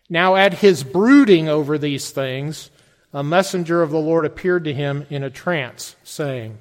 Now, 0.09 0.37
at 0.37 0.55
his 0.55 0.85
brooding 0.85 1.49
over 1.49 1.77
these 1.77 2.13
things, 2.13 2.71
a 3.13 3.25
messenger 3.25 3.83
of 3.83 3.91
the 3.91 3.99
Lord 3.99 4.25
appeared 4.25 4.63
to 4.63 4.73
him 4.73 5.05
in 5.11 5.25
a 5.25 5.31
trance, 5.31 5.97
saying, 6.05 6.59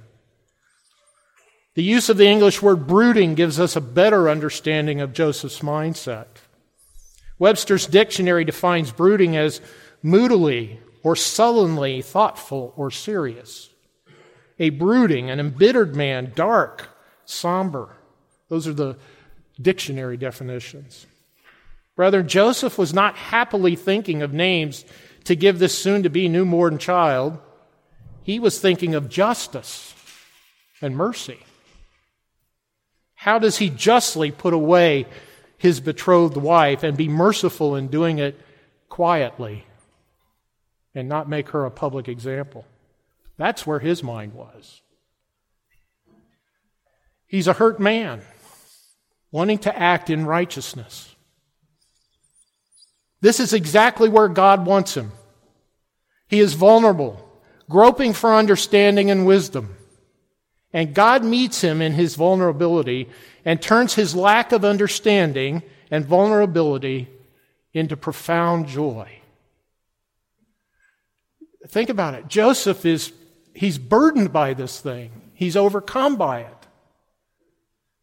The 1.76 1.84
use 1.84 2.10
of 2.10 2.18
the 2.18 2.28
English 2.28 2.64
word 2.64 2.88
brooding 2.88 3.36
gives 3.36 3.60
us 3.60 3.76
a 3.76 3.82
better 3.82 4.28
understanding 4.28 5.02
of 5.02 5.14
Joseph's 5.14 5.60
mindset. 5.60 6.26
Webster's 7.38 7.86
dictionary 7.86 8.44
defines 8.44 8.92
brooding 8.92 9.38
as 9.38 9.62
moodily 10.02 10.80
or 11.04 11.16
sullenly 11.16 12.02
thoughtful 12.02 12.74
or 12.76 12.92
serious 12.92 13.70
a 14.60 14.70
brooding, 14.72 15.30
an 15.30 15.40
embittered 15.40 15.96
man, 15.96 16.32
dark, 16.36 16.90
somber. 17.26 17.90
Those 18.50 18.68
are 18.68 18.74
the 18.74 18.98
dictionary 19.62 20.18
definitions. 20.18 21.06
Brother, 21.96 22.24
Joseph 22.24 22.78
was 22.78 22.94
not 22.94 23.16
happily 23.16 23.76
thinking 23.76 24.22
of 24.22 24.34
names 24.34 24.84
to 25.26 25.36
give 25.36 25.60
this 25.60 25.78
soon 25.78 26.04
to 26.04 26.10
be 26.10 26.28
newborn 26.28 26.80
child. 26.80 27.38
He 28.24 28.40
was 28.40 28.60
thinking 28.60 28.96
of 28.96 29.10
justice 29.10 29.94
and 30.82 30.96
mercy. 30.96 31.40
How 33.16 33.38
does 33.40 33.58
he 33.58 33.70
justly 33.70 34.32
put 34.32 34.54
away 34.54 35.06
his 35.58 35.80
betrothed 35.80 36.38
wife 36.38 36.84
and 36.84 36.96
be 36.96 37.08
merciful 37.08 37.76
in 37.76 37.88
doing 37.88 38.20
it 38.20 38.40
quietly 38.90 39.67
and 40.98 41.08
not 41.08 41.30
make 41.30 41.50
her 41.50 41.64
a 41.64 41.70
public 41.70 42.08
example? 42.08 42.66
That's 43.38 43.68
where 43.68 43.78
his 43.78 44.02
mind 44.02 44.34
was. 44.34 44.82
He's 47.28 47.48
a 47.48 47.54
hurt 47.54 47.80
man, 47.80 48.22
wanting 49.32 49.60
to 49.60 49.78
act 49.78 50.10
in 50.10 50.26
righteousness. 50.26 51.16
This 53.22 53.40
is 53.40 53.54
exactly 53.54 54.10
where 54.10 54.28
God 54.28 54.66
wants 54.66 54.98
him. 54.98 55.12
He 56.30 56.40
is 56.40 56.54
vulnerable, 56.54 57.24
groping 57.70 58.14
for 58.14 58.34
understanding 58.34 59.12
and 59.12 59.28
wisdom. 59.28 59.76
And 60.74 60.96
God 60.96 61.24
meets 61.24 61.62
him 61.62 61.80
in 61.80 61.94
his 61.94 62.16
vulnerability 62.16 63.08
and 63.46 63.62
turns 63.62 63.94
his 63.94 64.16
lack 64.16 64.52
of 64.52 64.66
understanding 64.66 65.62
and 65.92 66.06
vulnerability 66.06 67.08
into 67.72 67.96
profound 67.96 68.68
joy. 68.68 69.17
Think 71.68 71.90
about 71.90 72.14
it. 72.14 72.28
Joseph 72.28 72.86
is, 72.86 73.12
he's 73.54 73.78
burdened 73.78 74.32
by 74.32 74.54
this 74.54 74.80
thing. 74.80 75.12
He's 75.34 75.56
overcome 75.56 76.16
by 76.16 76.42
it. 76.42 76.68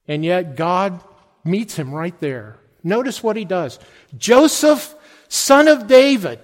And 0.06 0.24
yet 0.24 0.56
God 0.56 1.02
meets 1.44 1.76
him 1.76 1.92
right 1.94 2.18
there. 2.20 2.58
Notice 2.82 3.22
what 3.22 3.36
he 3.36 3.44
does. 3.44 3.78
Joseph, 4.16 4.94
son 5.28 5.68
of 5.68 5.86
David, 5.86 6.38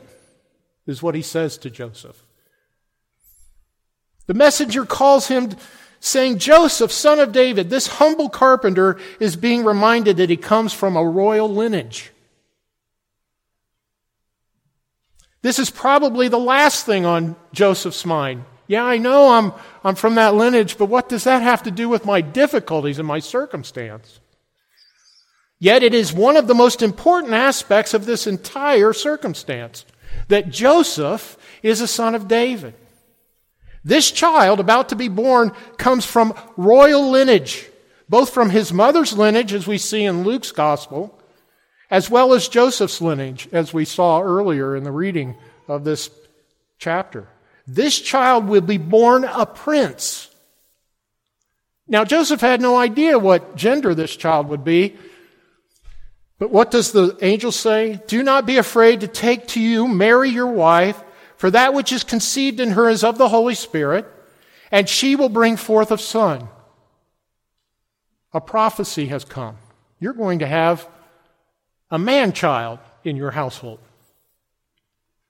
is 0.87 1.03
what 1.03 1.15
he 1.15 1.23
says 1.23 1.59
to 1.59 1.71
Joseph. 1.71 2.25
The 4.27 4.35
messenger 4.35 4.87
calls 4.87 5.29
him 5.29 5.57
saying, 6.01 6.39
Joseph, 6.39 6.91
son 6.91 7.19
of 7.21 7.33
David, 7.33 7.69
this 7.69 7.87
humble 7.87 8.31
carpenter 8.31 8.99
is 9.19 9.37
being 9.37 9.65
reminded 9.65 10.17
that 10.17 10.31
he 10.31 10.37
comes 10.37 10.73
from 10.73 10.97
a 10.97 11.05
royal 11.05 11.49
lineage. 11.49 12.11
This 15.43 15.59
is 15.59 15.71
probably 15.71 16.29
the 16.29 16.39
last 16.39 16.85
thing 16.85 17.07
on 17.07 17.37
Joseph's 17.53 18.05
mind. 18.05 18.45
Yeah, 18.67 18.85
I 18.85 18.99
know 18.99 19.33
I'm, 19.33 19.53
I'm 19.83 19.95
from 19.95 20.15
that 20.15 20.35
lineage, 20.35 20.79
but 20.79 20.87
what 20.87 21.09
does 21.09 21.25
that 21.25 21.43
have 21.43 21.63
to 21.65 21.71
do 21.71 21.89
with 21.89 22.05
my 22.05 22.21
difficulties 22.21 22.99
and 22.99 23.09
my 23.09 23.19
circumstance? 23.19 24.21
Yet 25.59 25.83
it 25.83 25.93
is 25.93 26.13
one 26.13 26.37
of 26.37 26.47
the 26.47 26.55
most 26.55 26.81
important 26.81 27.35
aspects 27.35 27.95
of 27.95 28.07
this 28.07 28.27
entire 28.27 28.93
circumstance 28.93 29.85
that 30.29 30.51
Joseph 30.51 31.37
is 31.63 31.81
a 31.81 31.89
son 31.89 32.15
of 32.15 32.29
David. 32.29 32.75
This 33.83 34.11
child 34.11 34.61
about 34.61 34.91
to 34.91 34.97
be 34.97 35.09
born 35.09 35.53
comes 35.77 36.05
from 36.05 36.35
royal 36.57 37.11
lineage, 37.11 37.67
both 38.09 38.31
from 38.31 38.51
his 38.51 38.73
mother's 38.73 39.13
lineage, 39.13 39.53
as 39.53 39.67
we 39.67 39.79
see 39.79 40.05
in 40.05 40.25
Luke's 40.25 40.53
gospel, 40.53 41.20
as 41.91 42.09
well 42.09 42.33
as 42.33 42.49
Joseph's 42.49 43.01
lineage, 43.01 43.49
as 43.53 43.75
we 43.75 43.85
saw 43.85 44.21
earlier 44.21 44.77
in 44.77 44.85
the 44.85 44.93
reading 44.93 45.37
of 45.69 45.85
this 45.85 46.11
chapter. 46.79 47.29
This 47.67 47.99
child 48.01 48.47
will 48.47 48.61
be 48.61 48.79
born 48.79 49.25
a 49.25 49.47
prince. 49.47 50.29
Now, 51.89 52.05
Joseph 52.05 52.41
had 52.41 52.61
no 52.61 52.77
idea 52.77 53.19
what 53.19 53.57
gender 53.57 53.95
this 53.95 54.15
child 54.15 54.49
would 54.49 54.65
be. 54.65 54.97
But 56.39 56.51
what 56.51 56.71
does 56.71 56.93
the 56.93 57.19
angel 57.21 57.53
say? 57.53 58.01
Do 58.07 58.23
not 58.23 58.47
be 58.47 58.57
afraid 58.57 59.01
to 59.01 59.09
take 59.09 59.49
to 59.49 59.61
you 59.61 59.89
Mary, 59.89 60.31
your 60.31 60.47
wife 60.47 61.03
for 61.41 61.51
that 61.51 61.73
which 61.73 61.91
is 61.91 62.05
conceived 62.05 62.61
in 62.61 62.73
her 62.73 62.87
is 62.87 63.03
of 63.03 63.17
the 63.17 63.31
Holy 63.31 63.55
Spirit, 63.55 64.07
and 64.71 64.87
she 64.87 65.17
will 65.17 65.31
bring 65.31 65.57
forth 65.57 65.91
a 65.91 65.97
son. 65.97 66.51
A 68.35 68.43
prophecy 68.43 69.07
has 69.07 69.25
come. 69.25 69.57
You're 69.99 70.13
going 70.13 70.41
to 70.41 70.47
have 70.47 70.87
a 71.91 71.99
man 71.99 72.33
child 72.33 72.79
in 73.05 73.17
your 73.17 73.31
household. 73.31 73.81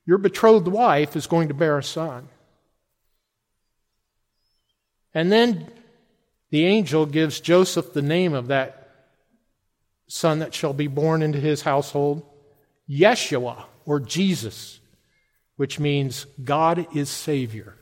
Your 0.07 0.19
betrothed 0.19 0.69
wife 0.69 1.17
is 1.17 1.27
going 1.27 1.49
to 1.49 1.55
bear 1.55 1.79
a 1.79 1.83
son. 1.83 2.29
And 5.15 5.31
then 5.31 5.71
the 6.51 6.67
angel 6.67 7.07
gives 7.07 7.41
Joseph 7.41 7.93
the 7.93 8.03
name 8.03 8.35
of 8.35 8.49
that 8.49 8.77
son 10.09 10.41
that 10.41 10.55
shall 10.55 10.73
be 10.73 10.89
born 10.89 11.23
into 11.23 11.39
his 11.39 11.63
household 11.63 12.27
Yeshua, 12.89 13.65
or 13.87 14.01
Jesus 14.01 14.81
which 15.61 15.79
means 15.79 16.25
God 16.43 16.87
is 16.97 17.11
Savior. 17.11 17.77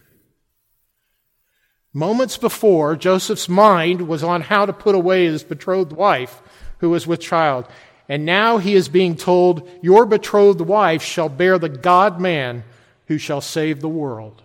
Moments 1.92 2.36
before, 2.36 2.96
Joseph's 2.96 3.48
mind 3.48 4.08
was 4.08 4.24
on 4.24 4.40
how 4.40 4.66
to 4.66 4.72
put 4.72 4.96
away 4.96 5.26
his 5.26 5.44
betrothed 5.44 5.92
wife 5.92 6.42
who 6.78 6.90
was 6.90 7.06
with 7.06 7.20
child. 7.20 7.68
And 8.08 8.24
now 8.24 8.56
he 8.56 8.74
is 8.74 8.88
being 8.88 9.16
told, 9.16 9.68
Your 9.82 10.06
betrothed 10.06 10.62
wife 10.62 11.02
shall 11.02 11.28
bear 11.28 11.58
the 11.58 11.68
God 11.68 12.20
man 12.20 12.64
who 13.06 13.18
shall 13.18 13.40
save 13.40 13.80
the 13.80 13.88
world. 13.88 14.42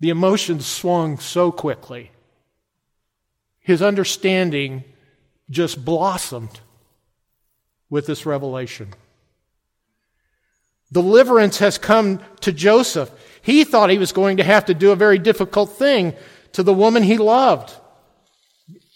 The 0.00 0.10
emotions 0.10 0.66
swung 0.66 1.18
so 1.18 1.50
quickly. 1.50 2.10
His 3.58 3.82
understanding 3.82 4.84
just 5.50 5.84
blossomed 5.84 6.60
with 7.90 8.06
this 8.06 8.26
revelation. 8.26 8.94
Deliverance 10.92 11.58
has 11.58 11.78
come 11.78 12.20
to 12.40 12.52
Joseph. 12.52 13.10
He 13.42 13.64
thought 13.64 13.90
he 13.90 13.98
was 13.98 14.12
going 14.12 14.38
to 14.38 14.44
have 14.44 14.66
to 14.66 14.74
do 14.74 14.90
a 14.90 14.96
very 14.96 15.18
difficult 15.18 15.72
thing 15.72 16.14
to 16.52 16.62
the 16.62 16.72
woman 16.72 17.02
he 17.02 17.18
loved. 17.18 17.74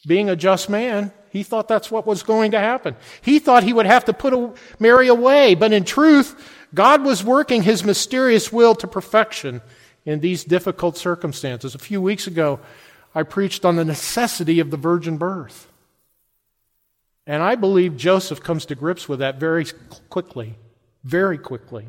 Being 0.07 0.31
a 0.31 0.37
just 0.37 0.71
man, 0.71 1.13
he 1.33 1.43
thought 1.43 1.67
that's 1.67 1.91
what 1.91 2.07
was 2.07 2.23
going 2.23 2.53
to 2.53 2.59
happen. 2.59 2.95
He 3.23 3.39
thought 3.39 3.65
he 3.65 3.73
would 3.73 3.87
have 3.87 4.05
to 4.05 4.13
put 4.13 4.57
Mary 4.79 5.09
away, 5.09 5.55
but 5.55 5.73
in 5.73 5.85
truth, 5.85 6.51
God 6.75 7.05
was 7.05 7.25
working 7.25 7.63
his 7.63 7.85
mysterious 7.85 8.53
will 8.53 8.75
to 8.77 8.87
perfection 8.87 9.63
in 10.05 10.21
these 10.21 10.45
difficult 10.45 10.97
circumstances. 10.97 11.75
A 11.75 11.79
few 11.79 12.01
weeks 12.01 12.27
ago, 12.27 12.61
I 13.15 13.23
preached 13.23 13.65
on 13.65 13.77
the 13.77 13.85
necessity 13.85 14.61
of 14.61 14.71
the 14.71 14.77
virgin 14.77 15.17
birth. 15.17 15.69
And 17.27 17.43
I 17.43 17.55
believe 17.55 17.97
Joseph 17.97 18.43
comes 18.43 18.67
to 18.67 18.75
grips 18.75 19.09
with 19.09 19.21
that 19.21 19.41
very 19.41 19.67
quickly 20.11 20.57
very 21.05 21.39
quickly. 21.39 21.87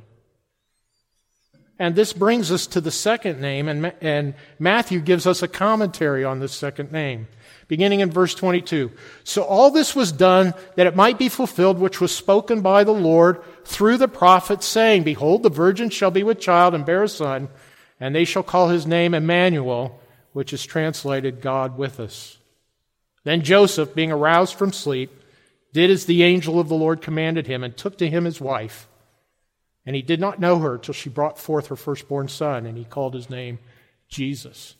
And 1.79 1.95
this 1.95 2.13
brings 2.13 2.51
us 2.51 2.67
to 2.67 2.81
the 2.81 2.91
second 2.91 3.41
name, 3.41 3.67
and, 3.67 3.93
and 3.99 4.35
Matthew 4.59 4.99
gives 4.99 5.25
us 5.25 5.41
a 5.41 5.47
commentary 5.47 6.23
on 6.23 6.39
this 6.39 6.53
second 6.53 6.91
name, 6.91 7.27
beginning 7.73 8.01
in 8.01 8.11
verse 8.11 8.35
22. 8.35 8.91
So 9.23 9.43
all 9.43 9.71
this 9.71 9.95
was 9.95 10.11
done 10.11 10.53
that 10.75 10.85
it 10.85 10.95
might 10.95 11.17
be 11.17 11.29
fulfilled, 11.29 11.79
which 11.79 11.99
was 11.99 12.15
spoken 12.15 12.61
by 12.61 12.83
the 12.83 12.93
Lord 12.93 13.41
through 13.65 13.97
the 13.97 14.07
prophet, 14.07 14.61
saying, 14.61 15.03
Behold, 15.03 15.41
the 15.41 15.49
virgin 15.49 15.89
shall 15.89 16.11
be 16.11 16.23
with 16.23 16.39
child 16.39 16.75
and 16.75 16.85
bear 16.85 17.03
a 17.03 17.09
son, 17.09 17.49
and 17.99 18.13
they 18.13 18.25
shall 18.25 18.43
call 18.43 18.69
his 18.69 18.85
name 18.85 19.13
Emmanuel, 19.13 19.99
which 20.33 20.53
is 20.53 20.65
translated 20.65 21.41
God 21.41 21.77
with 21.77 21.99
us. 21.99 22.37
Then 23.23 23.41
Joseph, 23.41 23.95
being 23.95 24.11
aroused 24.11 24.55
from 24.55 24.71
sleep, 24.71 25.11
did 25.71 25.89
as 25.89 26.05
the 26.05 26.23
angel 26.23 26.59
of 26.59 26.69
the 26.69 26.75
Lord 26.75 27.01
commanded 27.01 27.47
him, 27.47 27.63
and 27.63 27.75
took 27.75 27.97
to 27.97 28.09
him 28.09 28.25
his 28.25 28.39
wife 28.39 28.87
and 29.85 29.95
he 29.95 30.01
did 30.01 30.19
not 30.19 30.39
know 30.39 30.59
her 30.59 30.77
till 30.77 30.93
she 30.93 31.09
brought 31.09 31.37
forth 31.37 31.67
her 31.67 31.75
firstborn 31.75 32.27
son, 32.27 32.65
and 32.65 32.77
he 32.77 32.85
called 32.85 33.13
his 33.13 33.29
name 33.29 33.59
Jesus. 34.07 34.75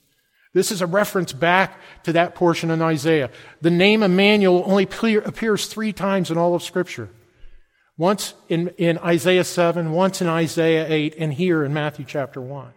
This 0.54 0.72
is 0.72 0.82
a 0.82 0.88
reference 0.88 1.34
back 1.34 1.80
to 2.04 2.14
that 2.14 2.36
portion 2.36 2.70
in 2.70 2.82
Isaiah. 2.82 3.30
The 3.62 3.72
name 3.72 4.04
Emmanuel 4.04 4.64
only 4.66 4.84
appears 4.84 5.66
three 5.68 5.94
times 5.94 6.30
in 6.30 6.38
all 6.38 6.56
of 6.56 6.64
Scripture. 6.64 7.10
Once 7.98 8.34
in, 8.50 8.70
in 8.78 8.98
Isaiah 9.00 9.44
7, 9.44 9.92
once 9.92 10.22
in 10.22 10.28
Isaiah 10.28 10.86
8, 10.88 11.16
and 11.18 11.34
here 11.34 11.64
in 11.64 11.74
Matthew 11.74 12.06
chapter 12.08 12.42
1. 12.42 12.72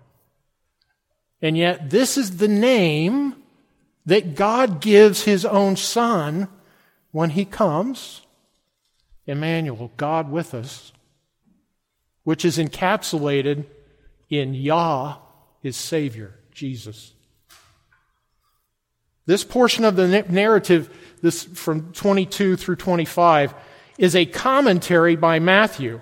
And 1.42 1.56
yet, 1.56 1.90
this 1.90 2.16
is 2.16 2.38
the 2.38 2.48
name 2.48 3.36
that 4.06 4.34
God 4.34 4.80
gives 4.80 5.24
his 5.24 5.44
own 5.44 5.76
son 5.76 6.48
when 7.12 7.30
he 7.30 7.44
comes. 7.44 8.22
Emmanuel, 9.26 9.90
God 9.96 10.30
with 10.30 10.54
us 10.54 10.92
which 12.26 12.44
is 12.44 12.58
encapsulated 12.58 13.64
in 14.28 14.52
Yah, 14.52 15.16
his 15.62 15.76
Savior, 15.76 16.34
Jesus. 16.50 17.12
This 19.26 19.44
portion 19.44 19.84
of 19.84 19.96
the 19.96 20.22
narrative, 20.28 20.88
this 21.20 21.44
from 21.44 21.92
22 21.92 22.56
through 22.56 22.76
25, 22.76 23.54
is 23.98 24.14
a 24.14 24.26
commentary 24.26 25.16
by 25.16 25.38
Matthew, 25.38 26.00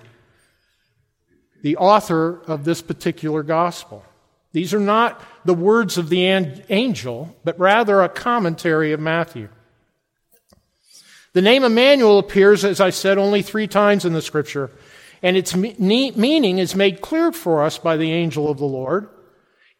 the 1.61 1.77
author 1.77 2.41
of 2.43 2.63
this 2.63 2.81
particular 2.81 3.43
gospel. 3.43 4.05
These 4.51 4.73
are 4.73 4.79
not 4.79 5.21
the 5.43 5.53
words 5.53 5.97
of 5.97 6.09
the 6.09 6.23
angel, 6.23 7.35
but 7.43 7.59
rather 7.59 8.01
a 8.01 8.09
commentary 8.09 8.93
of 8.93 8.99
Matthew. 8.99 9.49
The 11.33 11.41
name 11.41 11.63
Emmanuel 11.63 12.19
appears, 12.19 12.63
as 12.63 12.79
I 12.79 12.91
said, 12.91 13.17
only 13.17 13.41
three 13.41 13.67
times 13.67 14.05
in 14.05 14.13
the 14.13 14.21
scripture 14.21 14.71
and 15.25 15.35
its 15.35 15.55
meaning 15.55 16.59
is 16.59 16.75
made 16.75 17.01
clear 17.01 17.31
for 17.31 17.63
us 17.63 17.79
by 17.79 17.97
the 17.97 18.11
angel 18.11 18.47
of 18.47 18.59
the 18.59 18.65
Lord 18.65 19.09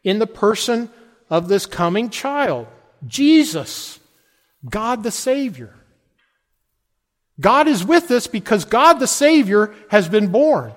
in 0.02 0.18
the 0.18 0.26
person 0.26 0.90
of 1.30 1.46
this 1.46 1.66
coming 1.66 2.10
child, 2.10 2.66
Jesus, 3.06 3.98
God 4.68 5.02
the 5.02 5.10
Savior. 5.10 5.74
God 7.38 7.68
is 7.68 7.84
with 7.84 8.10
us 8.10 8.26
because 8.26 8.64
God 8.64 8.94
the 8.94 9.06
Savior 9.06 9.74
has 9.90 10.08
been 10.08 10.28
born. 10.28 10.72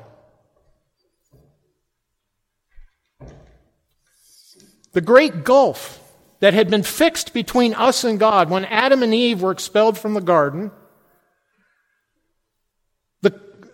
The 4.91 5.01
great 5.01 5.43
gulf 5.43 5.95
that 6.39 6.53
had 6.53 6.69
been 6.69 6.83
fixed 6.83 7.33
between 7.33 7.73
us 7.73 8.03
and 8.03 8.19
God 8.19 8.49
when 8.49 8.65
Adam 8.65 9.03
and 9.03 9.13
Eve 9.13 9.41
were 9.41 9.51
expelled 9.51 9.97
from 9.97 10.13
the 10.13 10.21
garden 10.21 10.71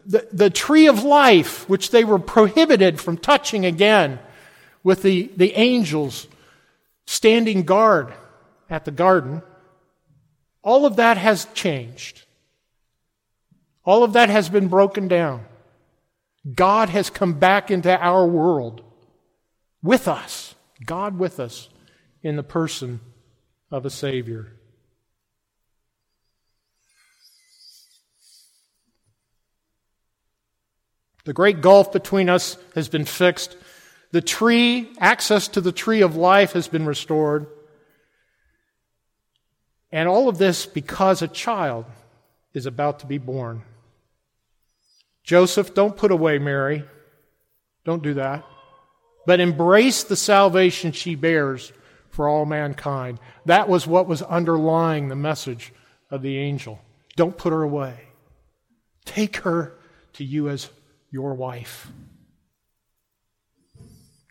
the, 0.05 0.27
the 0.31 0.49
tree 0.49 0.87
of 0.87 1.03
life, 1.03 1.67
which 1.67 1.91
they 1.91 2.03
were 2.03 2.19
prohibited 2.19 2.99
from 2.99 3.17
touching 3.17 3.65
again 3.65 4.19
with 4.83 5.01
the, 5.01 5.31
the 5.35 5.53
angels 5.53 6.27
standing 7.05 7.63
guard 7.63 8.13
at 8.69 8.85
the 8.85 8.91
garden, 8.91 9.41
all 10.63 10.85
of 10.85 10.95
that 10.95 11.17
has 11.17 11.45
changed. 11.53 12.23
All 13.83 14.03
of 14.03 14.13
that 14.13 14.29
has 14.29 14.49
been 14.49 14.67
broken 14.67 15.07
down. 15.07 15.45
God 16.53 16.89
has 16.89 17.09
come 17.09 17.33
back 17.33 17.69
into 17.71 17.95
our 17.95 18.25
world 18.25 18.83
with 19.81 20.07
us, 20.07 20.55
God 20.85 21.19
with 21.19 21.39
us 21.39 21.69
in 22.23 22.35
the 22.35 22.43
person 22.43 22.99
of 23.71 23.85
a 23.85 23.89
Savior. 23.89 24.51
The 31.25 31.33
great 31.33 31.61
gulf 31.61 31.91
between 31.91 32.29
us 32.29 32.57
has 32.75 32.87
been 32.87 33.05
fixed. 33.05 33.57
The 34.11 34.21
tree, 34.21 34.91
access 34.99 35.47
to 35.49 35.61
the 35.61 35.71
tree 35.71 36.01
of 36.01 36.15
life 36.15 36.53
has 36.53 36.67
been 36.67 36.85
restored. 36.85 37.47
And 39.95 40.09
all 40.09 40.27
of 40.27 40.37
this 40.37 40.65
because 40.65 41.21
a 41.21 41.27
child 41.29 41.85
is 42.53 42.65
about 42.65 42.99
to 42.99 43.05
be 43.05 43.17
born. 43.17 43.61
Joseph, 45.23 45.73
don't 45.73 45.95
put 45.95 46.11
away 46.11 46.37
Mary. 46.37 46.83
Don't 47.85 48.03
do 48.03 48.15
that. 48.15 48.43
But 49.25 49.39
embrace 49.39 50.03
the 50.03 50.17
salvation 50.17 50.91
she 50.91 51.15
bears 51.15 51.71
for 52.09 52.27
all 52.27 52.45
mankind. 52.45 53.19
That 53.45 53.69
was 53.69 53.87
what 53.87 54.05
was 54.05 54.21
underlying 54.21 55.07
the 55.07 55.15
message 55.15 55.71
of 56.11 56.21
the 56.21 56.39
angel. 56.39 56.81
Don't 57.15 57.37
put 57.37 57.53
her 57.53 57.63
away. 57.63 57.97
Take 59.05 59.37
her 59.37 59.77
to 60.15 60.25
you 60.25 60.49
as 60.49 60.69
your 61.09 61.35
wife. 61.35 61.89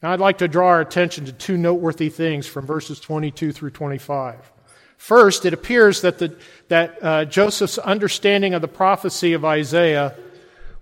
Now, 0.03 0.13
I'd 0.13 0.21
like 0.21 0.37
to 0.39 0.49
draw 0.49 0.69
our 0.69 0.83
attention 0.83 1.25
to 1.25 1.33
two 1.33 1.57
noteworthy 1.57 2.11
things 2.11 2.47
from 2.47 2.67
verses 2.67 3.01
22 3.01 3.53
through 3.53 3.71
25. 3.71 4.53
First, 4.97 5.45
it 5.45 5.53
appears 5.53 6.01
that, 6.01 6.19
the, 6.19 6.37
that 6.69 7.03
uh, 7.03 7.25
Joseph's 7.25 7.79
understanding 7.79 8.55
of 8.55 8.63
the 8.63 8.69
prophecy 8.69 9.33
of 9.33 9.45
Isaiah 9.45 10.15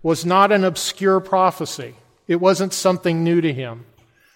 was 0.02 0.24
not 0.24 0.52
an 0.52 0.64
obscure 0.64 1.20
prophecy. 1.20 1.94
It 2.28 2.36
wasn't 2.36 2.72
something 2.72 3.24
new 3.24 3.40
to 3.40 3.52
him. 3.52 3.86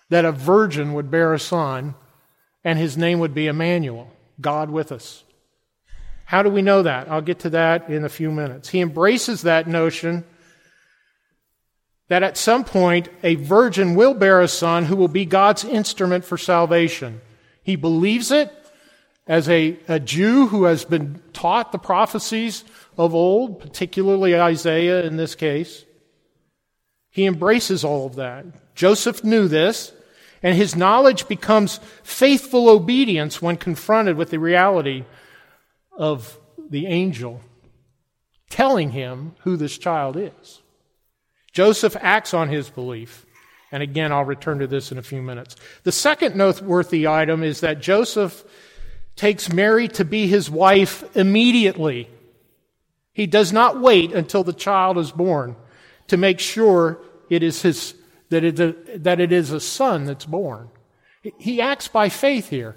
That 0.09 0.25
a 0.25 0.33
virgin 0.33 0.93
would 0.95 1.11
bear 1.11 1.35
a 1.35 1.39
son 1.39 1.95
and 2.65 2.79
his 2.79 2.97
name 2.97 3.21
would 3.21 3.35
be 3.35 3.47
Emmanuel, 3.47 4.11
God 4.41 4.71
with 4.71 4.91
us. 4.91 5.23
How 6.25 6.43
do 6.43 6.51
we 6.51 6.62
know 6.62 6.83
that? 6.83 7.09
I'll 7.09 7.21
get 7.21 7.39
to 7.41 7.51
that 7.51 7.89
in 7.89 8.05
a 8.05 8.09
few 8.09 8.33
minutes. 8.33 8.69
He 8.69 8.81
embraces 8.81 9.43
that 9.43 9.69
notion 9.69 10.25
that 12.09 12.25
at 12.25 12.37
some 12.37 12.65
point 12.65 13.09
a 13.23 13.37
virgin 13.37 13.95
will 13.95 14.15
bear 14.15 14.41
a 14.41 14.49
son 14.49 14.85
who 14.87 14.97
will 14.97 15.09
be 15.09 15.25
God's 15.25 15.65
instrument 15.65 16.25
for 16.25 16.37
salvation. 16.37 17.21
He 17.62 17.77
believes 17.77 18.33
it 18.33 18.53
as 19.27 19.49
a, 19.49 19.79
a 19.89 19.99
Jew 19.99 20.47
who 20.49 20.65
has 20.65 20.85
been 20.85 21.21
taught 21.33 21.73
the 21.73 21.79
prophecies 21.79 22.65
of 22.97 23.15
old, 23.15 23.61
particularly 23.61 24.39
Isaiah 24.39 25.05
in 25.05 25.17
this 25.17 25.35
case. 25.35 25.85
He 27.11 27.27
embraces 27.27 27.85
all 27.85 28.07
of 28.07 28.17
that. 28.17 28.47
Joseph 28.75 29.25
knew 29.25 29.49
this, 29.49 29.93
and 30.43 30.57
his 30.57 30.77
knowledge 30.77 31.29
becomes 31.29 31.81
faithful 32.03 32.69
obedience 32.69 33.41
when 33.41 33.57
confronted 33.57 34.17
with 34.17 34.31
the 34.31 34.39
reality 34.39 35.05
of 35.97 36.39
the 36.69 36.87
angel 36.87 37.41
telling 38.51 38.91
him 38.91 39.35
who 39.41 39.57
this 39.57 39.77
child 39.77 40.17
is. 40.17 40.62
Joseph 41.53 41.97
acts 42.01 42.35
on 42.35 42.49
his 42.49 42.71
belief. 42.71 43.27
And 43.73 43.83
again, 43.83 44.12
I'll 44.12 44.25
return 44.25 44.61
to 44.61 44.67
this 44.67 44.93
in 44.93 44.99
a 44.99 45.03
few 45.03 45.21
minutes. 45.21 45.57
The 45.83 45.93
second 45.93 46.37
noteworthy 46.37 47.07
item 47.09 47.43
is 47.43 47.61
that 47.61 47.81
Joseph 47.81 48.45
takes 49.16 49.52
Mary 49.52 49.88
to 49.88 50.05
be 50.05 50.26
his 50.26 50.50
wife 50.50 51.05
immediately. 51.16 52.09
He 53.12 53.26
does 53.26 53.52
not 53.52 53.81
wait 53.81 54.12
until 54.12 54.44
the 54.44 54.52
child 54.52 54.98
is 54.98 55.11
born 55.11 55.57
to 56.09 56.16
make 56.16 56.38
sure 56.38 56.98
it 57.31 57.42
is 57.42 57.62
his, 57.62 57.94
that, 58.29 58.44
it, 58.44 59.02
that 59.05 59.20
it 59.20 59.33
is 59.33 59.50
a 59.50 59.61
son 59.61 60.05
that's 60.05 60.26
born. 60.26 60.68
He 61.38 61.61
acts 61.61 61.88
by 61.88 62.09
faith 62.09 62.50
here. 62.50 62.76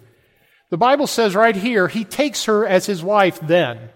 The 0.70 0.78
Bible 0.78 1.08
says 1.08 1.36
right 1.36 1.56
here, 1.56 1.88
he 1.88 2.06
takes 2.06 2.46
her 2.46 2.66
as 2.66 2.86
his 2.86 3.04
wife 3.04 3.40
then, 3.42 3.90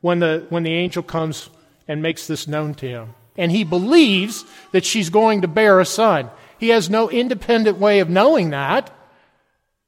when 0.00 0.20
the, 0.20 0.46
when 0.50 0.62
the 0.62 0.74
angel 0.74 1.02
comes 1.02 1.48
and 1.88 2.02
makes 2.02 2.26
this 2.26 2.46
known 2.46 2.74
to 2.74 2.86
him 2.86 3.14
and 3.40 3.50
he 3.50 3.64
believes 3.64 4.44
that 4.72 4.84
she's 4.84 5.08
going 5.08 5.40
to 5.40 5.48
bear 5.48 5.80
a 5.80 5.86
son. 5.86 6.30
He 6.58 6.68
has 6.68 6.90
no 6.90 7.10
independent 7.10 7.78
way 7.78 8.00
of 8.00 8.10
knowing 8.10 8.50
that. 8.50 8.92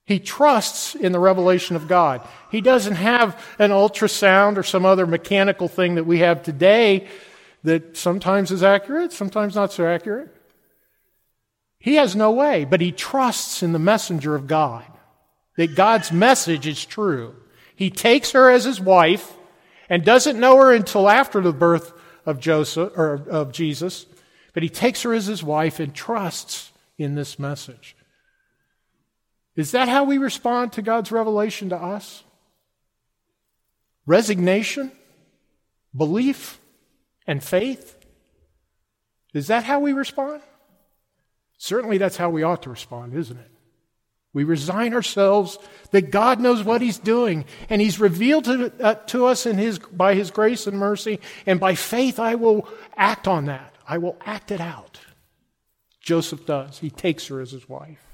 He 0.05 0.19
trusts 0.19 0.95
in 0.95 1.13
the 1.13 1.21
revelation 1.21 1.77
of 1.77 1.89
God. 1.89 2.27
He 2.51 2.61
doesn't 2.61 2.97
have 2.97 3.41
an 3.59 3.71
ultrasound 3.71 4.57
or 4.57 4.63
some 4.63 4.85
other 4.85 5.07
mechanical 5.07 5.69
thing 5.69 5.95
that 5.95 6.07
we 6.07 6.19
have 6.19 6.43
today 6.43 7.09
that 7.63 7.97
sometimes 7.97 8.51
is 8.51 8.63
accurate, 8.63 9.13
sometimes 9.13 9.55
not 9.55 9.73
so 9.73 9.87
accurate. 9.87 10.35
He 11.79 11.95
has 11.95 12.17
no 12.17 12.31
way, 12.33 12.65
but 12.65 12.81
he 12.81 12.93
trusts 12.93 13.63
in 13.63 13.73
the 13.73 13.79
messenger 13.79 14.35
of 14.35 14.47
God, 14.47 14.85
that 15.57 15.75
God's 15.75 16.13
message 16.13 16.67
is 16.67 16.85
true. 16.85 17.35
He 17.75 17.91
takes 17.91 18.33
her 18.33 18.51
as 18.51 18.65
his 18.65 18.81
wife 18.81 19.37
and 19.89 20.05
doesn't 20.05 20.39
know 20.39 20.57
her 20.59 20.73
until 20.73 21.09
after 21.09 21.41
the 21.41 21.53
birth 21.53 21.93
of 22.25 22.41
Joseph 22.41 22.93
or 22.97 23.27
of 23.29 23.53
Jesus, 23.53 24.07
but 24.53 24.63
he 24.63 24.69
takes 24.69 25.03
her 25.03 25.13
as 25.13 25.27
his 25.27 25.43
wife 25.43 25.81
and 25.81 25.95
trusts 25.95 26.73
in 26.99 27.15
this 27.15 27.39
message. 27.39 27.97
Is 29.55 29.73
that 29.73 29.89
how 29.89 30.05
we 30.05 30.19
respond 30.19 30.73
to 30.75 30.83
God's 30.83 31.13
revelation 31.13 31.69
to 31.71 31.77
us? 31.77 32.25
Resignation, 34.07 34.93
belief, 35.95 36.59
and 37.27 37.43
faith? 37.43 37.97
Is 39.35 39.49
that 39.49 39.65
how 39.65 39.81
we 39.81 39.93
respond? 39.93 40.43
Certainly 41.59 41.99
that's 41.99 42.17
how 42.17 42.31
we 42.31 42.43
ought 42.43 42.63
to 42.63 42.71
respond, 42.71 43.15
isn't 43.15 43.39
it? 43.39 43.51
We 44.35 44.45
resign 44.45 44.95
ourselves 44.95 45.59
that 45.91 46.11
God 46.11 46.41
knows 46.41 46.63
what 46.63 46.81
He's 46.81 46.99
doing, 46.99 47.45
and 47.69 47.83
He's 47.83 48.01
revealed 48.01 48.47
to, 48.47 48.73
uh, 48.83 48.95
to 48.95 49.27
us 49.27 49.45
in 49.45 49.59
his, 49.59 49.79
by 49.79 50.15
His 50.15 50.31
grace 50.31 50.67
and 50.67 50.79
mercy, 50.79 51.21
and 51.45 51.61
by 51.61 51.75
faith 51.75 52.19
I 52.19 52.35
will 52.37 52.67
act 52.97 53.29
on 53.29 53.45
that. 53.45 53.75
I 53.87 53.99
will 53.99 54.17
act 54.25 54.51
it 54.51 54.61
out. 54.61 55.01
Joseph 56.01 56.47
does. 56.47 56.79
He 56.79 56.91
takes 56.91 57.27
her 57.27 57.41
as 57.41 57.53
his 57.53 57.69
wife. 57.69 58.12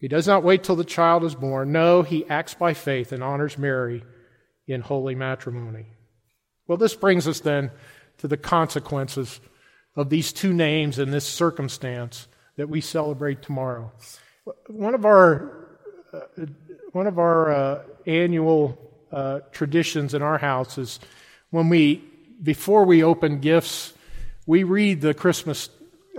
He 0.00 0.08
does 0.08 0.26
not 0.26 0.42
wait 0.42 0.64
till 0.64 0.76
the 0.76 0.84
child 0.84 1.24
is 1.24 1.34
born. 1.34 1.72
No, 1.72 2.02
he 2.02 2.28
acts 2.28 2.54
by 2.54 2.72
faith 2.72 3.12
and 3.12 3.22
honors 3.22 3.58
Mary 3.58 4.02
in 4.66 4.80
holy 4.80 5.14
matrimony. 5.14 5.86
Well, 6.66 6.78
this 6.78 6.94
brings 6.94 7.28
us 7.28 7.40
then 7.40 7.70
to 8.18 8.28
the 8.28 8.38
consequences 8.38 9.40
of 9.94 10.08
these 10.08 10.32
two 10.32 10.54
names 10.54 10.98
and 10.98 11.12
this 11.12 11.26
circumstance 11.26 12.28
that 12.56 12.68
we 12.68 12.80
celebrate 12.80 13.42
tomorrow. 13.42 13.92
One 14.68 14.94
of 14.94 15.04
our, 15.04 15.68
uh, 16.12 16.46
one 16.92 17.06
of 17.06 17.18
our 17.18 17.50
uh, 17.50 17.82
annual 18.06 18.78
uh, 19.12 19.40
traditions 19.52 20.14
in 20.14 20.22
our 20.22 20.38
house 20.38 20.78
is 20.78 20.98
when 21.50 21.68
we, 21.68 22.04
before 22.42 22.84
we 22.84 23.02
open 23.02 23.40
gifts, 23.40 23.92
we 24.46 24.62
read 24.62 25.00
the 25.00 25.12
Christmas 25.12 25.68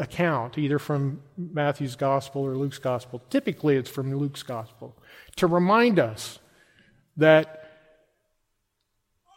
account, 0.02 0.58
either 0.58 0.80
from 0.80 1.22
Matthew's 1.38 1.96
Gospel 1.96 2.42
or 2.42 2.58
Luke's 2.58 2.80
Gospel. 2.80 3.22
Typically, 3.30 3.76
it's 3.78 3.90
from 3.90 4.14
Luke's 4.14 4.44
Gospel, 4.44 4.98
to 5.38 5.48
remind 5.48 6.00
us 6.00 6.40
that 7.18 7.70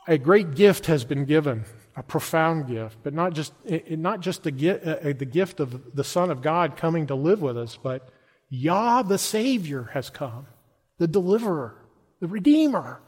a 0.08 0.18
great 0.18 0.54
gift 0.54 0.86
has 0.86 1.04
been 1.04 1.26
given 1.26 1.64
a 1.96 2.02
profound 2.02 2.66
gift, 2.66 2.98
but 3.02 3.14
not 3.14 3.34
just, 3.34 3.52
eh, 3.68 3.80
eh, 3.88 3.96
not 3.96 4.20
just 4.20 4.42
the, 4.42 4.50
uh, 4.50 5.12
the 5.16 5.24
gift 5.24 5.60
of 5.60 5.94
the 5.94 6.02
Son 6.02 6.30
of 6.30 6.42
God 6.42 6.76
coming 6.76 7.06
to 7.06 7.14
live 7.14 7.40
with 7.40 7.56
us, 7.56 7.78
but 7.80 8.08
Yah 8.48 9.02
the 9.02 9.18
Savior 9.18 9.90
has 9.92 10.10
come, 10.10 10.46
the 10.98 11.06
deliverer, 11.06 11.76
the 12.20 12.26
Redeemer. 12.26 13.00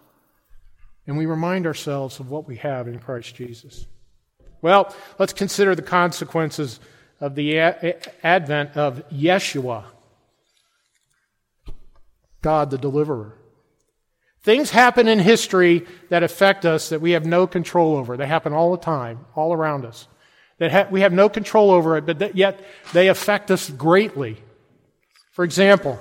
And 1.07 1.16
we 1.16 1.27
remind 1.27 1.66
ourselves 1.66 2.21
of 2.21 2.31
what 2.31 2.47
we 2.47 2.57
have 2.57 2.87
in 2.87 2.99
Christ 2.99 3.35
Jesus. 3.35 3.87
Well, 4.62 4.95
let's 5.19 5.33
consider 5.33 5.75
the 5.75 5.83
consequences 5.83 6.81
of 7.20 7.35
the 7.35 7.59
advent 8.22 8.76
of 8.76 9.09
Yeshua, 9.11 9.85
God 12.42 12.70
the 12.70 12.79
deliverer. 12.79 13.35
Things 14.42 14.70
happen 14.70 15.09
in 15.09 15.18
history 15.18 15.87
that 16.09 16.22
affect 16.22 16.64
us 16.64 16.90
that 16.90 17.00
we 17.00 17.12
have 17.12 17.26
no 17.26 17.48
control 17.48 17.96
over. 17.96 18.16
They 18.16 18.26
happen 18.26 18.52
all 18.52 18.70
the 18.70 18.83
time, 18.83 19.26
all 19.35 19.52
around 19.52 19.85
us. 19.85 20.07
That 20.59 20.70
ha- 20.70 20.88
we 20.88 21.00
have 21.00 21.12
no 21.12 21.29
control 21.29 21.72
over 21.72 21.96
it, 21.96 22.07
but 22.07 22.20
that 22.20 22.37
yet 22.37 22.64
they 22.92 23.09
affect 23.09 23.50
us 23.50 23.68
greatly. 23.68 24.37
For 25.33 25.44
example, 25.44 25.98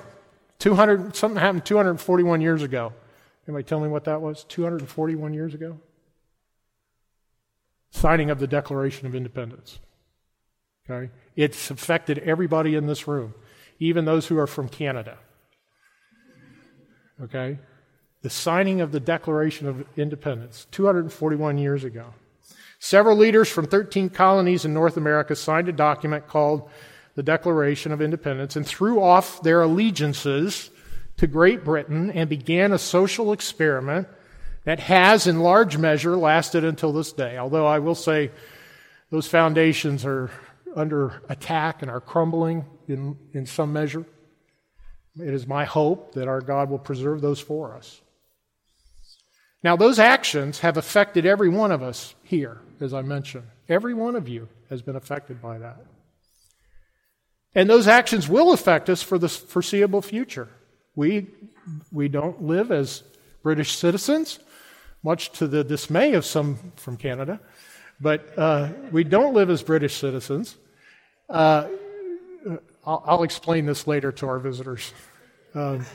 200, 0.60 1.15
something 1.15 1.39
happened 1.41 1.65
241 1.65 2.41
years 2.41 2.62
ago. 2.62 2.93
Anybody 3.47 3.63
tell 3.63 3.80
me 3.80 3.88
what 3.88 4.06
that 4.06 4.21
was? 4.21 4.43
241 4.43 5.34
years 5.34 5.54
ago? 5.54 5.80
Signing 7.91 8.30
of 8.30 8.39
the 8.39 8.47
Declaration 8.47 9.08
of 9.08 9.15
Independence. 9.15 9.80
Okay? 10.89 11.12
It's 11.36 11.71
affected 11.71 12.19
everybody 12.19 12.76
in 12.76 12.88
this 12.88 13.08
room. 13.08 13.34
even 13.80 14.06
those 14.06 14.28
who 14.28 14.38
are 14.38 14.48
from 14.48 14.69
Canada. 14.69 15.17
Okay? 17.21 17.60
The 18.21 18.30
signing 18.30 18.82
of 18.82 18.91
the 18.91 19.00
Declaration 19.00 19.67
of 19.67 19.86
Independence, 19.98 20.67
241 20.71 21.58
years 21.58 21.84
ago. 21.84 22.13
Several 22.80 23.17
leaders 23.17 23.50
from 23.50 23.67
13 23.67 24.10
colonies 24.10 24.65
in 24.65 24.74
North 24.74 24.98
America 24.98 25.36
signed 25.36 25.69
a 25.69 25.74
document 25.74 26.28
called 26.28 26.69
the 27.15 27.24
Declaration 27.24 27.91
of 27.91 28.02
Independence 28.02 28.56
and 28.56 28.65
threw 28.65 29.02
off 29.02 29.41
their 29.41 29.62
allegiances 29.62 30.69
to 31.17 31.28
Great 31.28 31.63
Britain 31.63 32.12
and 32.12 32.30
began 32.30 32.74
a 32.74 32.78
social 32.78 33.32
experiment 33.32 34.08
that 34.65 34.80
has, 34.80 35.28
in 35.28 35.39
large 35.39 35.78
measure, 35.78 36.17
lasted 36.17 36.63
until 36.63 36.91
this 36.91 37.13
day. 37.13 37.38
Although 37.38 37.65
I 37.65 37.80
will 37.80 37.95
say 37.95 38.32
those 39.12 39.28
foundations 39.28 40.04
are 40.04 40.30
under 40.76 41.22
attack 41.30 41.82
and 41.82 41.90
are 41.90 42.02
crumbling 42.02 42.66
in, 42.88 43.18
in 43.34 43.46
some 43.46 43.74
measure. 43.74 44.06
It 45.18 45.34
is 45.34 45.48
my 45.48 45.66
hope 45.66 46.14
that 46.14 46.28
our 46.28 46.42
God 46.42 46.70
will 46.70 46.80
preserve 46.80 47.22
those 47.22 47.40
for 47.40 47.74
us. 47.74 48.02
Now, 49.64 49.76
those 49.76 49.98
actions 49.98 50.60
have 50.60 50.78
affected 50.78 51.26
every 51.26 51.50
one 51.50 51.72
of 51.72 51.82
us 51.82 52.14
here, 52.24 52.62
as 52.80 52.94
I 52.94 53.02
mentioned. 53.02 53.46
Every 53.68 53.94
one 53.94 54.16
of 54.16 54.28
you 54.28 54.48
has 54.70 54.82
been 54.82 54.96
affected 54.96 55.42
by 55.42 55.58
that. 55.58 55.78
And 57.56 57.70
those 57.70 57.88
actions 57.88 58.28
will 58.28 58.52
affect 58.52 58.90
us 58.90 59.02
for 59.02 59.18
the 59.18 59.30
foreseeable 59.30 60.02
future. 60.02 60.50
We, 60.96 61.28
we 61.92 62.10
don't 62.10 62.44
live 62.44 62.72
as 62.72 63.04
British 63.42 63.76
citizens, 63.78 64.40
much 65.02 65.32
to 65.40 65.48
the 65.48 65.64
dismay 65.64 66.14
of 66.14 66.26
some 66.26 66.74
from 66.76 66.98
Canada, 66.98 67.40
but 68.00 68.38
uh, 68.38 68.70
we 68.92 69.04
don't 69.04 69.34
live 69.34 69.50
as 69.50 69.64
British 69.64 69.96
citizens. 69.96 70.58
Uh, 71.30 71.68
I'll, 72.86 73.04
I'll, 73.06 73.24
explain 73.24 73.66
this 73.66 73.88
later 73.88 74.12
to 74.12 74.28
our 74.28 74.40
visitors. 74.40 74.94
Um, 75.54 75.86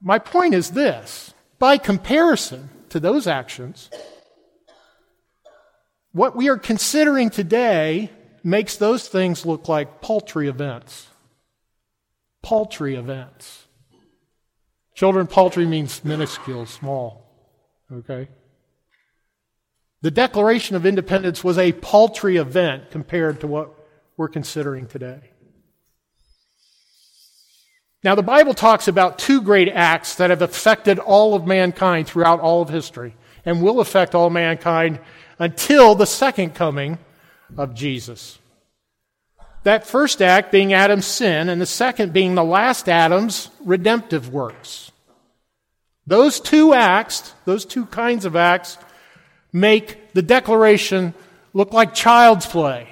my 0.00 0.18
point 0.18 0.54
is 0.54 0.70
this 0.70 1.34
by 1.58 1.76
comparison 1.76 2.70
to 2.88 3.00
those 3.00 3.26
actions, 3.26 3.90
what 6.12 6.34
we 6.34 6.48
are 6.48 6.56
considering 6.56 7.30
today 7.30 8.10
makes 8.42 8.76
those 8.76 9.06
things 9.08 9.44
look 9.44 9.68
like 9.68 10.00
paltry 10.00 10.48
events. 10.48 11.08
Paltry 12.42 12.96
events. 12.96 13.66
Children, 14.94 15.26
paltry 15.26 15.66
means 15.66 16.04
minuscule, 16.04 16.66
small. 16.66 17.26
Okay? 17.92 18.28
The 20.02 20.10
Declaration 20.10 20.76
of 20.76 20.86
Independence 20.86 21.44
was 21.44 21.58
a 21.58 21.72
paltry 21.72 22.36
event 22.36 22.90
compared 22.90 23.40
to 23.40 23.46
what 23.46 23.70
we're 24.16 24.28
considering 24.28 24.86
today. 24.86 25.20
Now, 28.02 28.14
the 28.14 28.22
Bible 28.22 28.54
talks 28.54 28.88
about 28.88 29.18
two 29.18 29.42
great 29.42 29.68
acts 29.68 30.14
that 30.14 30.30
have 30.30 30.40
affected 30.40 30.98
all 30.98 31.34
of 31.34 31.46
mankind 31.46 32.06
throughout 32.06 32.40
all 32.40 32.62
of 32.62 32.70
history 32.70 33.14
and 33.44 33.62
will 33.62 33.80
affect 33.80 34.14
all 34.14 34.30
mankind 34.30 35.00
until 35.38 35.94
the 35.94 36.06
second 36.06 36.54
coming 36.54 36.98
of 37.58 37.74
Jesus. 37.74 38.38
That 39.64 39.86
first 39.86 40.22
act 40.22 40.50
being 40.50 40.72
Adam's 40.72 41.04
sin, 41.04 41.50
and 41.50 41.60
the 41.60 41.66
second 41.66 42.14
being 42.14 42.34
the 42.34 42.44
last 42.44 42.88
Adam's 42.88 43.50
redemptive 43.62 44.32
works. 44.32 44.90
Those 46.06 46.40
two 46.40 46.72
acts, 46.72 47.34
those 47.44 47.66
two 47.66 47.84
kinds 47.86 48.24
of 48.24 48.34
acts, 48.34 48.78
make 49.52 50.12
the 50.12 50.22
declaration 50.22 51.14
look 51.52 51.72
like 51.72 51.94
child's 51.94 52.46
play. 52.46 52.88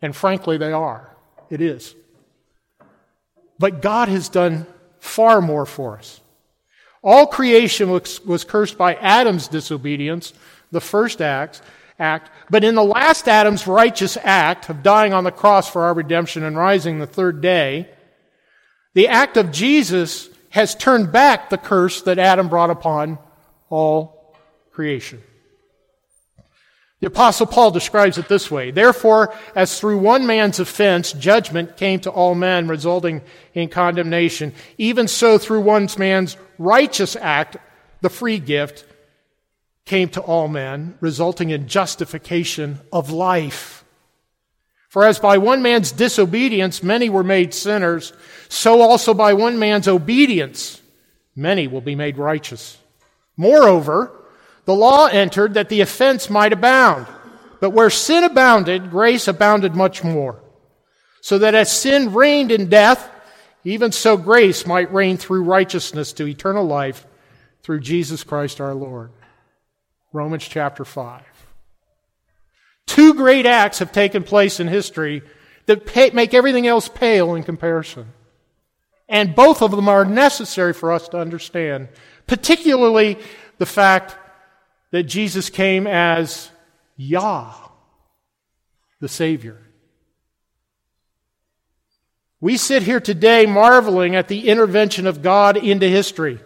And 0.00 0.14
frankly, 0.14 0.58
they 0.58 0.72
are. 0.72 1.10
It 1.50 1.60
is. 1.60 1.94
But 3.58 3.82
God 3.82 4.08
has 4.08 4.28
done 4.28 4.66
far 4.98 5.40
more 5.40 5.66
for 5.66 5.98
us. 5.98 6.20
All 7.02 7.26
creation 7.26 7.90
was, 7.90 8.24
was 8.24 8.44
cursed 8.44 8.78
by 8.78 8.94
Adam's 8.94 9.48
disobedience, 9.48 10.32
the 10.70 10.80
first 10.80 11.20
act, 11.20 11.60
act, 11.98 12.30
but 12.50 12.64
in 12.64 12.74
the 12.74 12.84
last 12.84 13.28
Adam's 13.28 13.66
righteous 13.66 14.16
act 14.22 14.68
of 14.68 14.82
dying 14.82 15.12
on 15.12 15.24
the 15.24 15.30
cross 15.30 15.68
for 15.70 15.84
our 15.84 15.94
redemption 15.94 16.42
and 16.42 16.56
rising 16.56 16.98
the 16.98 17.06
third 17.06 17.40
day, 17.40 17.88
the 18.94 19.08
act 19.08 19.36
of 19.36 19.52
Jesus 19.52 20.28
has 20.50 20.74
turned 20.74 21.12
back 21.12 21.50
the 21.50 21.58
curse 21.58 22.02
that 22.02 22.18
Adam 22.18 22.48
brought 22.48 22.70
upon 22.70 23.18
all 23.68 24.34
creation. 24.72 25.22
The 27.04 27.08
apostle 27.08 27.44
Paul 27.44 27.70
describes 27.70 28.16
it 28.16 28.28
this 28.28 28.50
way. 28.50 28.70
Therefore, 28.70 29.34
as 29.54 29.78
through 29.78 29.98
one 29.98 30.26
man's 30.26 30.58
offense, 30.58 31.12
judgment 31.12 31.76
came 31.76 32.00
to 32.00 32.10
all 32.10 32.34
men, 32.34 32.66
resulting 32.66 33.20
in 33.52 33.68
condemnation, 33.68 34.54
even 34.78 35.06
so 35.06 35.36
through 35.36 35.60
one 35.60 35.86
man's 35.98 36.38
righteous 36.56 37.14
act, 37.14 37.58
the 38.00 38.08
free 38.08 38.38
gift, 38.38 38.86
came 39.84 40.08
to 40.08 40.22
all 40.22 40.48
men, 40.48 40.96
resulting 41.00 41.50
in 41.50 41.68
justification 41.68 42.80
of 42.90 43.10
life. 43.10 43.84
For 44.88 45.04
as 45.04 45.18
by 45.18 45.36
one 45.36 45.60
man's 45.60 45.92
disobedience 45.92 46.82
many 46.82 47.10
were 47.10 47.22
made 47.22 47.52
sinners, 47.52 48.14
so 48.48 48.80
also 48.80 49.12
by 49.12 49.34
one 49.34 49.58
man's 49.58 49.88
obedience 49.88 50.80
many 51.36 51.68
will 51.68 51.82
be 51.82 51.96
made 51.96 52.16
righteous. 52.16 52.78
Moreover, 53.36 54.23
the 54.64 54.74
law 54.74 55.06
entered 55.06 55.54
that 55.54 55.68
the 55.68 55.80
offense 55.80 56.30
might 56.30 56.52
abound. 56.52 57.06
But 57.60 57.70
where 57.70 57.90
sin 57.90 58.24
abounded, 58.24 58.90
grace 58.90 59.28
abounded 59.28 59.74
much 59.74 60.04
more. 60.04 60.40
So 61.20 61.38
that 61.38 61.54
as 61.54 61.72
sin 61.72 62.12
reigned 62.12 62.52
in 62.52 62.68
death, 62.68 63.10
even 63.64 63.92
so 63.92 64.16
grace 64.16 64.66
might 64.66 64.92
reign 64.92 65.16
through 65.16 65.44
righteousness 65.44 66.12
to 66.14 66.26
eternal 66.26 66.66
life 66.66 67.06
through 67.62 67.80
Jesus 67.80 68.22
Christ 68.22 68.60
our 68.60 68.74
Lord. 68.74 69.10
Romans 70.12 70.46
chapter 70.46 70.84
5. 70.84 71.22
Two 72.86 73.14
great 73.14 73.46
acts 73.46 73.78
have 73.78 73.92
taken 73.92 74.22
place 74.22 74.60
in 74.60 74.68
history 74.68 75.22
that 75.66 75.86
pay, 75.86 76.10
make 76.10 76.34
everything 76.34 76.66
else 76.66 76.88
pale 76.88 77.34
in 77.34 77.42
comparison. 77.42 78.12
And 79.08 79.34
both 79.34 79.62
of 79.62 79.70
them 79.70 79.88
are 79.88 80.04
necessary 80.04 80.74
for 80.74 80.92
us 80.92 81.08
to 81.08 81.18
understand, 81.18 81.88
particularly 82.26 83.18
the 83.58 83.66
fact 83.66 84.16
that 84.94 85.02
Jesus 85.02 85.50
came 85.50 85.88
as 85.88 86.52
Yah, 86.96 87.52
the 89.00 89.08
Savior. 89.08 89.60
We 92.40 92.56
sit 92.56 92.84
here 92.84 93.00
today 93.00 93.44
marveling 93.44 94.14
at 94.14 94.28
the 94.28 94.46
intervention 94.46 95.08
of 95.08 95.20
God 95.20 95.56
into 95.56 95.88
history. 95.88 96.38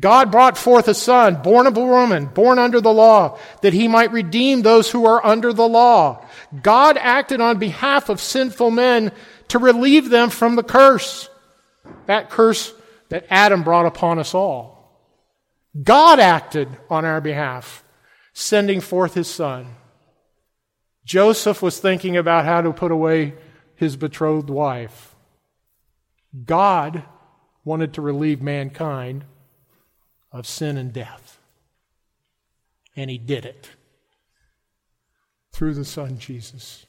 God 0.00 0.32
brought 0.32 0.56
forth 0.56 0.88
a 0.88 0.94
son, 0.94 1.42
born 1.42 1.66
of 1.66 1.76
a 1.76 1.84
woman, 1.84 2.24
born 2.24 2.58
under 2.58 2.80
the 2.80 2.90
law, 2.90 3.38
that 3.60 3.74
he 3.74 3.86
might 3.86 4.12
redeem 4.12 4.62
those 4.62 4.90
who 4.90 5.04
are 5.04 5.22
under 5.22 5.52
the 5.52 5.68
law. 5.68 6.24
God 6.62 6.96
acted 6.96 7.42
on 7.42 7.58
behalf 7.58 8.08
of 8.08 8.18
sinful 8.18 8.70
men 8.70 9.12
to 9.48 9.58
relieve 9.58 10.08
them 10.08 10.30
from 10.30 10.56
the 10.56 10.62
curse. 10.62 11.28
That 12.06 12.30
curse 12.30 12.72
that 13.10 13.26
Adam 13.28 13.62
brought 13.62 13.84
upon 13.84 14.18
us 14.18 14.32
all. 14.34 14.81
God 15.80 16.20
acted 16.20 16.68
on 16.90 17.04
our 17.04 17.20
behalf, 17.20 17.84
sending 18.32 18.80
forth 18.80 19.14
his 19.14 19.28
son. 19.28 19.76
Joseph 21.04 21.62
was 21.62 21.78
thinking 21.78 22.16
about 22.16 22.44
how 22.44 22.60
to 22.60 22.72
put 22.72 22.92
away 22.92 23.34
his 23.74 23.96
betrothed 23.96 24.50
wife. 24.50 25.14
God 26.44 27.04
wanted 27.64 27.94
to 27.94 28.02
relieve 28.02 28.42
mankind 28.42 29.24
of 30.30 30.46
sin 30.46 30.76
and 30.76 30.92
death. 30.92 31.38
And 32.94 33.10
he 33.10 33.18
did 33.18 33.44
it 33.44 33.70
through 35.52 35.74
the 35.74 35.84
Son 35.84 36.18
Jesus. 36.18 36.86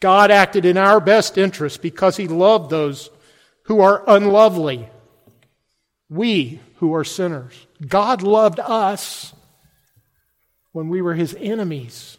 God 0.00 0.30
acted 0.30 0.64
in 0.64 0.78
our 0.78 0.98
best 0.98 1.36
interest 1.36 1.82
because 1.82 2.16
he 2.16 2.26
loved 2.26 2.70
those 2.70 3.10
who 3.64 3.80
are 3.80 4.02
unlovely 4.06 4.88
we 6.10 6.60
who 6.76 6.94
are 6.94 7.04
sinners. 7.04 7.54
God 7.86 8.22
loved 8.22 8.60
us 8.60 9.32
when 10.72 10.88
we 10.88 11.00
were 11.00 11.14
his 11.14 11.36
enemies. 11.38 12.18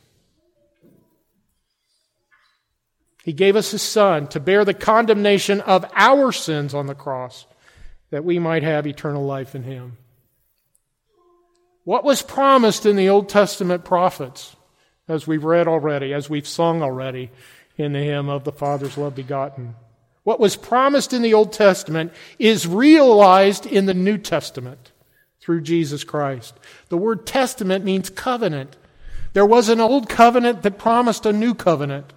He 3.24 3.34
gave 3.34 3.56
us 3.56 3.72
his 3.72 3.84
son 3.84 4.28
to 4.30 4.40
bear 4.40 4.66
the 4.66 4.74
condemnation 4.74 5.62
of 5.62 5.86
our 5.96 6.32
sins 6.32 6.74
on 6.74 6.88
the 6.88 6.96
cross 6.96 7.46
that 8.10 8.26
we 8.26 8.40
might 8.40 8.64
have 8.64 8.88
eternal 8.88 9.24
life 9.24 9.54
in 9.54 9.64
him. 9.64 9.98
What 11.84 12.04
was 12.04 12.22
promised 12.22 12.86
in 12.86 12.96
the 12.96 13.10
Old 13.10 13.30
Testament 13.30 13.84
prophets, 13.84 14.56
as 15.08 15.28
we've 15.28 15.44
read 15.44 15.68
already, 15.68 16.14
as 16.14 16.30
we've 16.30 16.48
sung 16.48 16.82
already 16.82 17.32
in 17.78 17.94
the 17.94 18.00
hymn 18.00 18.30
of 18.30 18.44
the 18.44 18.52
Father's 18.52 18.98
love 18.98 19.16
begotten? 19.16 19.76
What 20.24 20.40
was 20.40 20.56
promised 20.56 21.14
in 21.14 21.22
the 21.22 21.34
Old 21.34 21.52
Testament 21.52 22.14
is 22.38 22.68
realized 22.68 23.66
in 23.66 23.88
the 23.88 23.94
New 23.94 24.18
Testament 24.18 24.92
through 25.40 25.62
Jesus 25.62 26.04
Christ. 26.04 26.54
The 26.90 26.98
word 26.98 27.26
testament 27.26 27.84
means 27.84 28.10
covenant. 28.10 28.78
There 29.34 29.46
was 29.46 29.70
an 29.70 29.80
old 29.80 30.08
covenant 30.08 30.62
that 30.62 30.78
promised 30.78 31.26
a 31.26 31.34
new 31.34 31.56
covenant, 31.56 32.14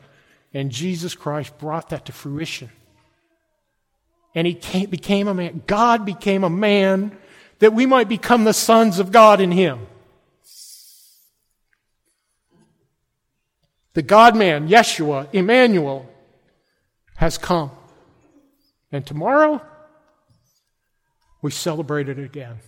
and 0.53 0.71
Jesus 0.71 1.15
Christ 1.15 1.57
brought 1.59 1.89
that 1.89 2.05
to 2.07 2.13
fruition. 2.13 2.71
And 4.35 4.47
he 4.47 4.55
came, 4.55 4.91
became 4.91 5.29
a 5.29 5.35
man. 5.35 5.63
God 5.67 6.05
became 6.05 6.45
a 6.45 6.51
man 6.51 7.17
that 7.61 7.73
we 7.73 7.87
might 7.87 8.09
become 8.09 8.45
the 8.45 8.53
sons 8.53 8.99
of 8.99 9.13
God 9.13 9.41
in 9.41 9.53
him. 9.53 9.87
The 13.95 14.03
God 14.03 14.37
man, 14.37 14.69
Yeshua, 14.69 15.29
Emmanuel, 15.33 16.11
has 17.17 17.39
come. 17.39 17.71
And 18.95 19.05
tomorrow, 19.05 19.61
we 21.43 21.51
celebrate 21.51 22.09
it 22.09 22.17
again. 22.17 22.61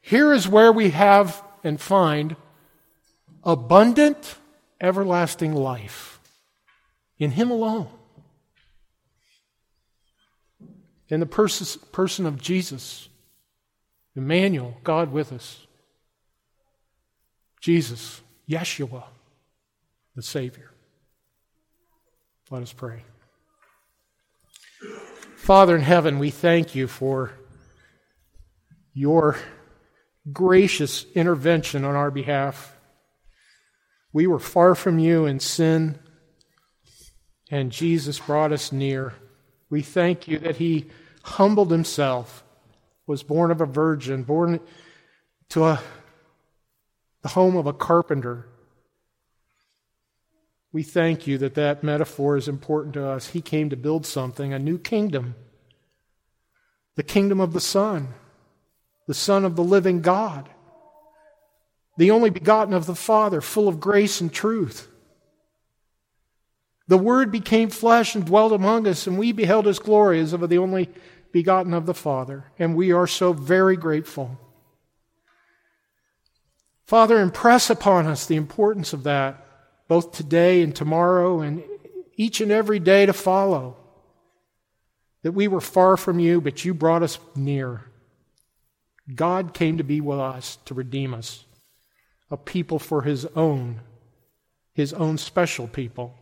Here 0.00 0.32
is 0.32 0.48
where 0.48 0.72
we 0.72 0.88
have 0.90 1.44
and 1.62 1.78
find 1.78 2.36
abundant, 3.44 4.36
everlasting 4.80 5.52
life 5.54 6.20
in 7.18 7.32
Him 7.32 7.50
alone. 7.50 7.90
In 11.10 11.20
the 11.20 11.26
pers- 11.26 11.76
person 11.92 12.24
of 12.24 12.40
Jesus, 12.40 13.10
Emmanuel, 14.14 14.78
God 14.84 15.12
with 15.12 15.34
us. 15.34 15.66
Jesus, 17.60 18.22
Yeshua, 18.48 19.04
the 20.14 20.22
Savior. 20.22 20.70
Let 22.50 22.62
us 22.62 22.72
pray. 22.72 23.02
Father 25.46 25.76
in 25.76 25.82
heaven, 25.82 26.18
we 26.18 26.30
thank 26.30 26.74
you 26.74 26.88
for 26.88 27.30
your 28.92 29.36
gracious 30.32 31.06
intervention 31.14 31.84
on 31.84 31.94
our 31.94 32.10
behalf. 32.10 32.74
We 34.12 34.26
were 34.26 34.40
far 34.40 34.74
from 34.74 34.98
you 34.98 35.24
in 35.26 35.38
sin, 35.38 36.00
and 37.48 37.70
Jesus 37.70 38.18
brought 38.18 38.50
us 38.50 38.72
near. 38.72 39.14
We 39.70 39.82
thank 39.82 40.26
you 40.26 40.40
that 40.40 40.56
he 40.56 40.86
humbled 41.22 41.70
himself, 41.70 42.42
was 43.06 43.22
born 43.22 43.52
of 43.52 43.60
a 43.60 43.66
virgin, 43.66 44.24
born 44.24 44.58
to 45.50 45.64
a, 45.64 45.80
the 47.22 47.28
home 47.28 47.54
of 47.54 47.68
a 47.68 47.72
carpenter. 47.72 48.48
We 50.76 50.82
thank 50.82 51.26
you 51.26 51.38
that 51.38 51.54
that 51.54 51.82
metaphor 51.82 52.36
is 52.36 52.48
important 52.48 52.92
to 52.92 53.08
us. 53.08 53.28
He 53.28 53.40
came 53.40 53.70
to 53.70 53.78
build 53.78 54.04
something, 54.04 54.52
a 54.52 54.58
new 54.58 54.76
kingdom, 54.76 55.34
the 56.96 57.02
kingdom 57.02 57.40
of 57.40 57.54
the 57.54 57.62
Son, 57.62 58.08
the 59.06 59.14
Son 59.14 59.46
of 59.46 59.56
the 59.56 59.64
living 59.64 60.02
God, 60.02 60.50
the 61.96 62.10
only 62.10 62.28
begotten 62.28 62.74
of 62.74 62.84
the 62.84 62.94
Father, 62.94 63.40
full 63.40 63.68
of 63.68 63.80
grace 63.80 64.20
and 64.20 64.30
truth. 64.30 64.90
The 66.88 66.98
Word 66.98 67.32
became 67.32 67.70
flesh 67.70 68.14
and 68.14 68.26
dwelt 68.26 68.52
among 68.52 68.86
us, 68.86 69.06
and 69.06 69.16
we 69.16 69.32
beheld 69.32 69.64
His 69.64 69.78
glory 69.78 70.20
as 70.20 70.34
of 70.34 70.46
the 70.46 70.58
only 70.58 70.90
begotten 71.32 71.72
of 71.72 71.86
the 71.86 71.94
Father, 71.94 72.52
and 72.58 72.76
we 72.76 72.92
are 72.92 73.06
so 73.06 73.32
very 73.32 73.78
grateful. 73.78 74.38
Father, 76.84 77.18
impress 77.18 77.70
upon 77.70 78.06
us 78.06 78.26
the 78.26 78.36
importance 78.36 78.92
of 78.92 79.04
that, 79.04 79.45
both 79.88 80.12
today 80.12 80.62
and 80.62 80.74
tomorrow, 80.74 81.40
and 81.40 81.62
each 82.16 82.40
and 82.40 82.50
every 82.50 82.78
day 82.78 83.06
to 83.06 83.12
follow. 83.12 83.76
That 85.22 85.32
we 85.32 85.48
were 85.48 85.60
far 85.60 85.96
from 85.96 86.18
you, 86.18 86.40
but 86.40 86.64
you 86.64 86.74
brought 86.74 87.02
us 87.02 87.18
near. 87.34 87.84
God 89.12 89.54
came 89.54 89.78
to 89.78 89.84
be 89.84 90.00
with 90.00 90.18
us 90.18 90.58
to 90.64 90.74
redeem 90.74 91.14
us, 91.14 91.44
a 92.30 92.36
people 92.36 92.78
for 92.78 93.02
his 93.02 93.24
own, 93.36 93.80
his 94.72 94.92
own 94.92 95.18
special 95.18 95.68
people. 95.68 96.14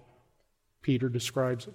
Peter 0.83 1.09
describes 1.09 1.67
it. 1.67 1.75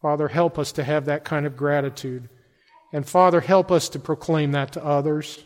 Father, 0.00 0.28
help 0.28 0.58
us 0.58 0.72
to 0.72 0.84
have 0.84 1.06
that 1.06 1.24
kind 1.24 1.44
of 1.44 1.56
gratitude. 1.56 2.28
And 2.92 3.06
Father, 3.06 3.40
help 3.40 3.70
us 3.70 3.90
to 3.90 3.98
proclaim 3.98 4.52
that 4.52 4.72
to 4.72 4.84
others. 4.84 5.42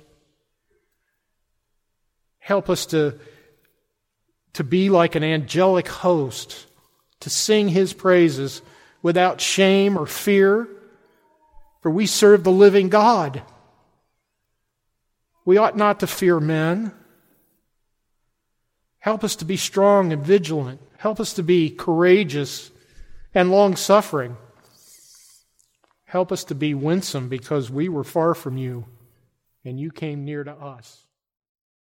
Help 2.39 2.69
us 2.69 2.87
to, 2.87 3.19
to 4.55 4.65
be 4.65 4.91
like 4.91 5.15
an 5.15 5.25
angelic 5.25 5.89
host, 5.89 6.67
to 7.21 7.31
sing 7.31 7.69
his 7.69 7.93
praises 7.93 8.63
without 9.03 9.41
shame 9.41 9.97
or 9.97 10.07
fear, 10.07 10.69
for 11.81 11.91
we 11.91 12.07
serve 12.07 12.45
the 12.45 12.53
living 12.53 12.89
God. 12.89 13.43
We 15.45 15.57
ought 15.57 15.77
not 15.77 16.01
to 16.01 16.07
fear 16.07 16.39
men. 16.39 16.93
Help 18.99 19.25
us 19.25 19.37
to 19.37 19.45
be 19.45 19.57
strong 19.57 20.13
and 20.13 20.25
vigilant. 20.25 20.81
Help 20.99 21.19
us 21.19 21.33
to 21.35 21.43
be 21.43 21.71
courageous 21.71 22.71
and 23.35 23.51
long 23.51 23.75
suffering. 23.75 24.37
Help 26.05 26.31
us 26.31 26.45
to 26.45 26.55
be 26.55 26.75
winsome 26.75 27.29
because 27.29 27.71
we 27.71 27.89
were 27.89 28.05
far 28.05 28.35
from 28.35 28.57
you 28.57 28.85
and 29.65 29.81
you 29.81 29.91
came 29.91 30.25
near 30.25 30.45
to 30.45 30.53
us. 30.53 31.07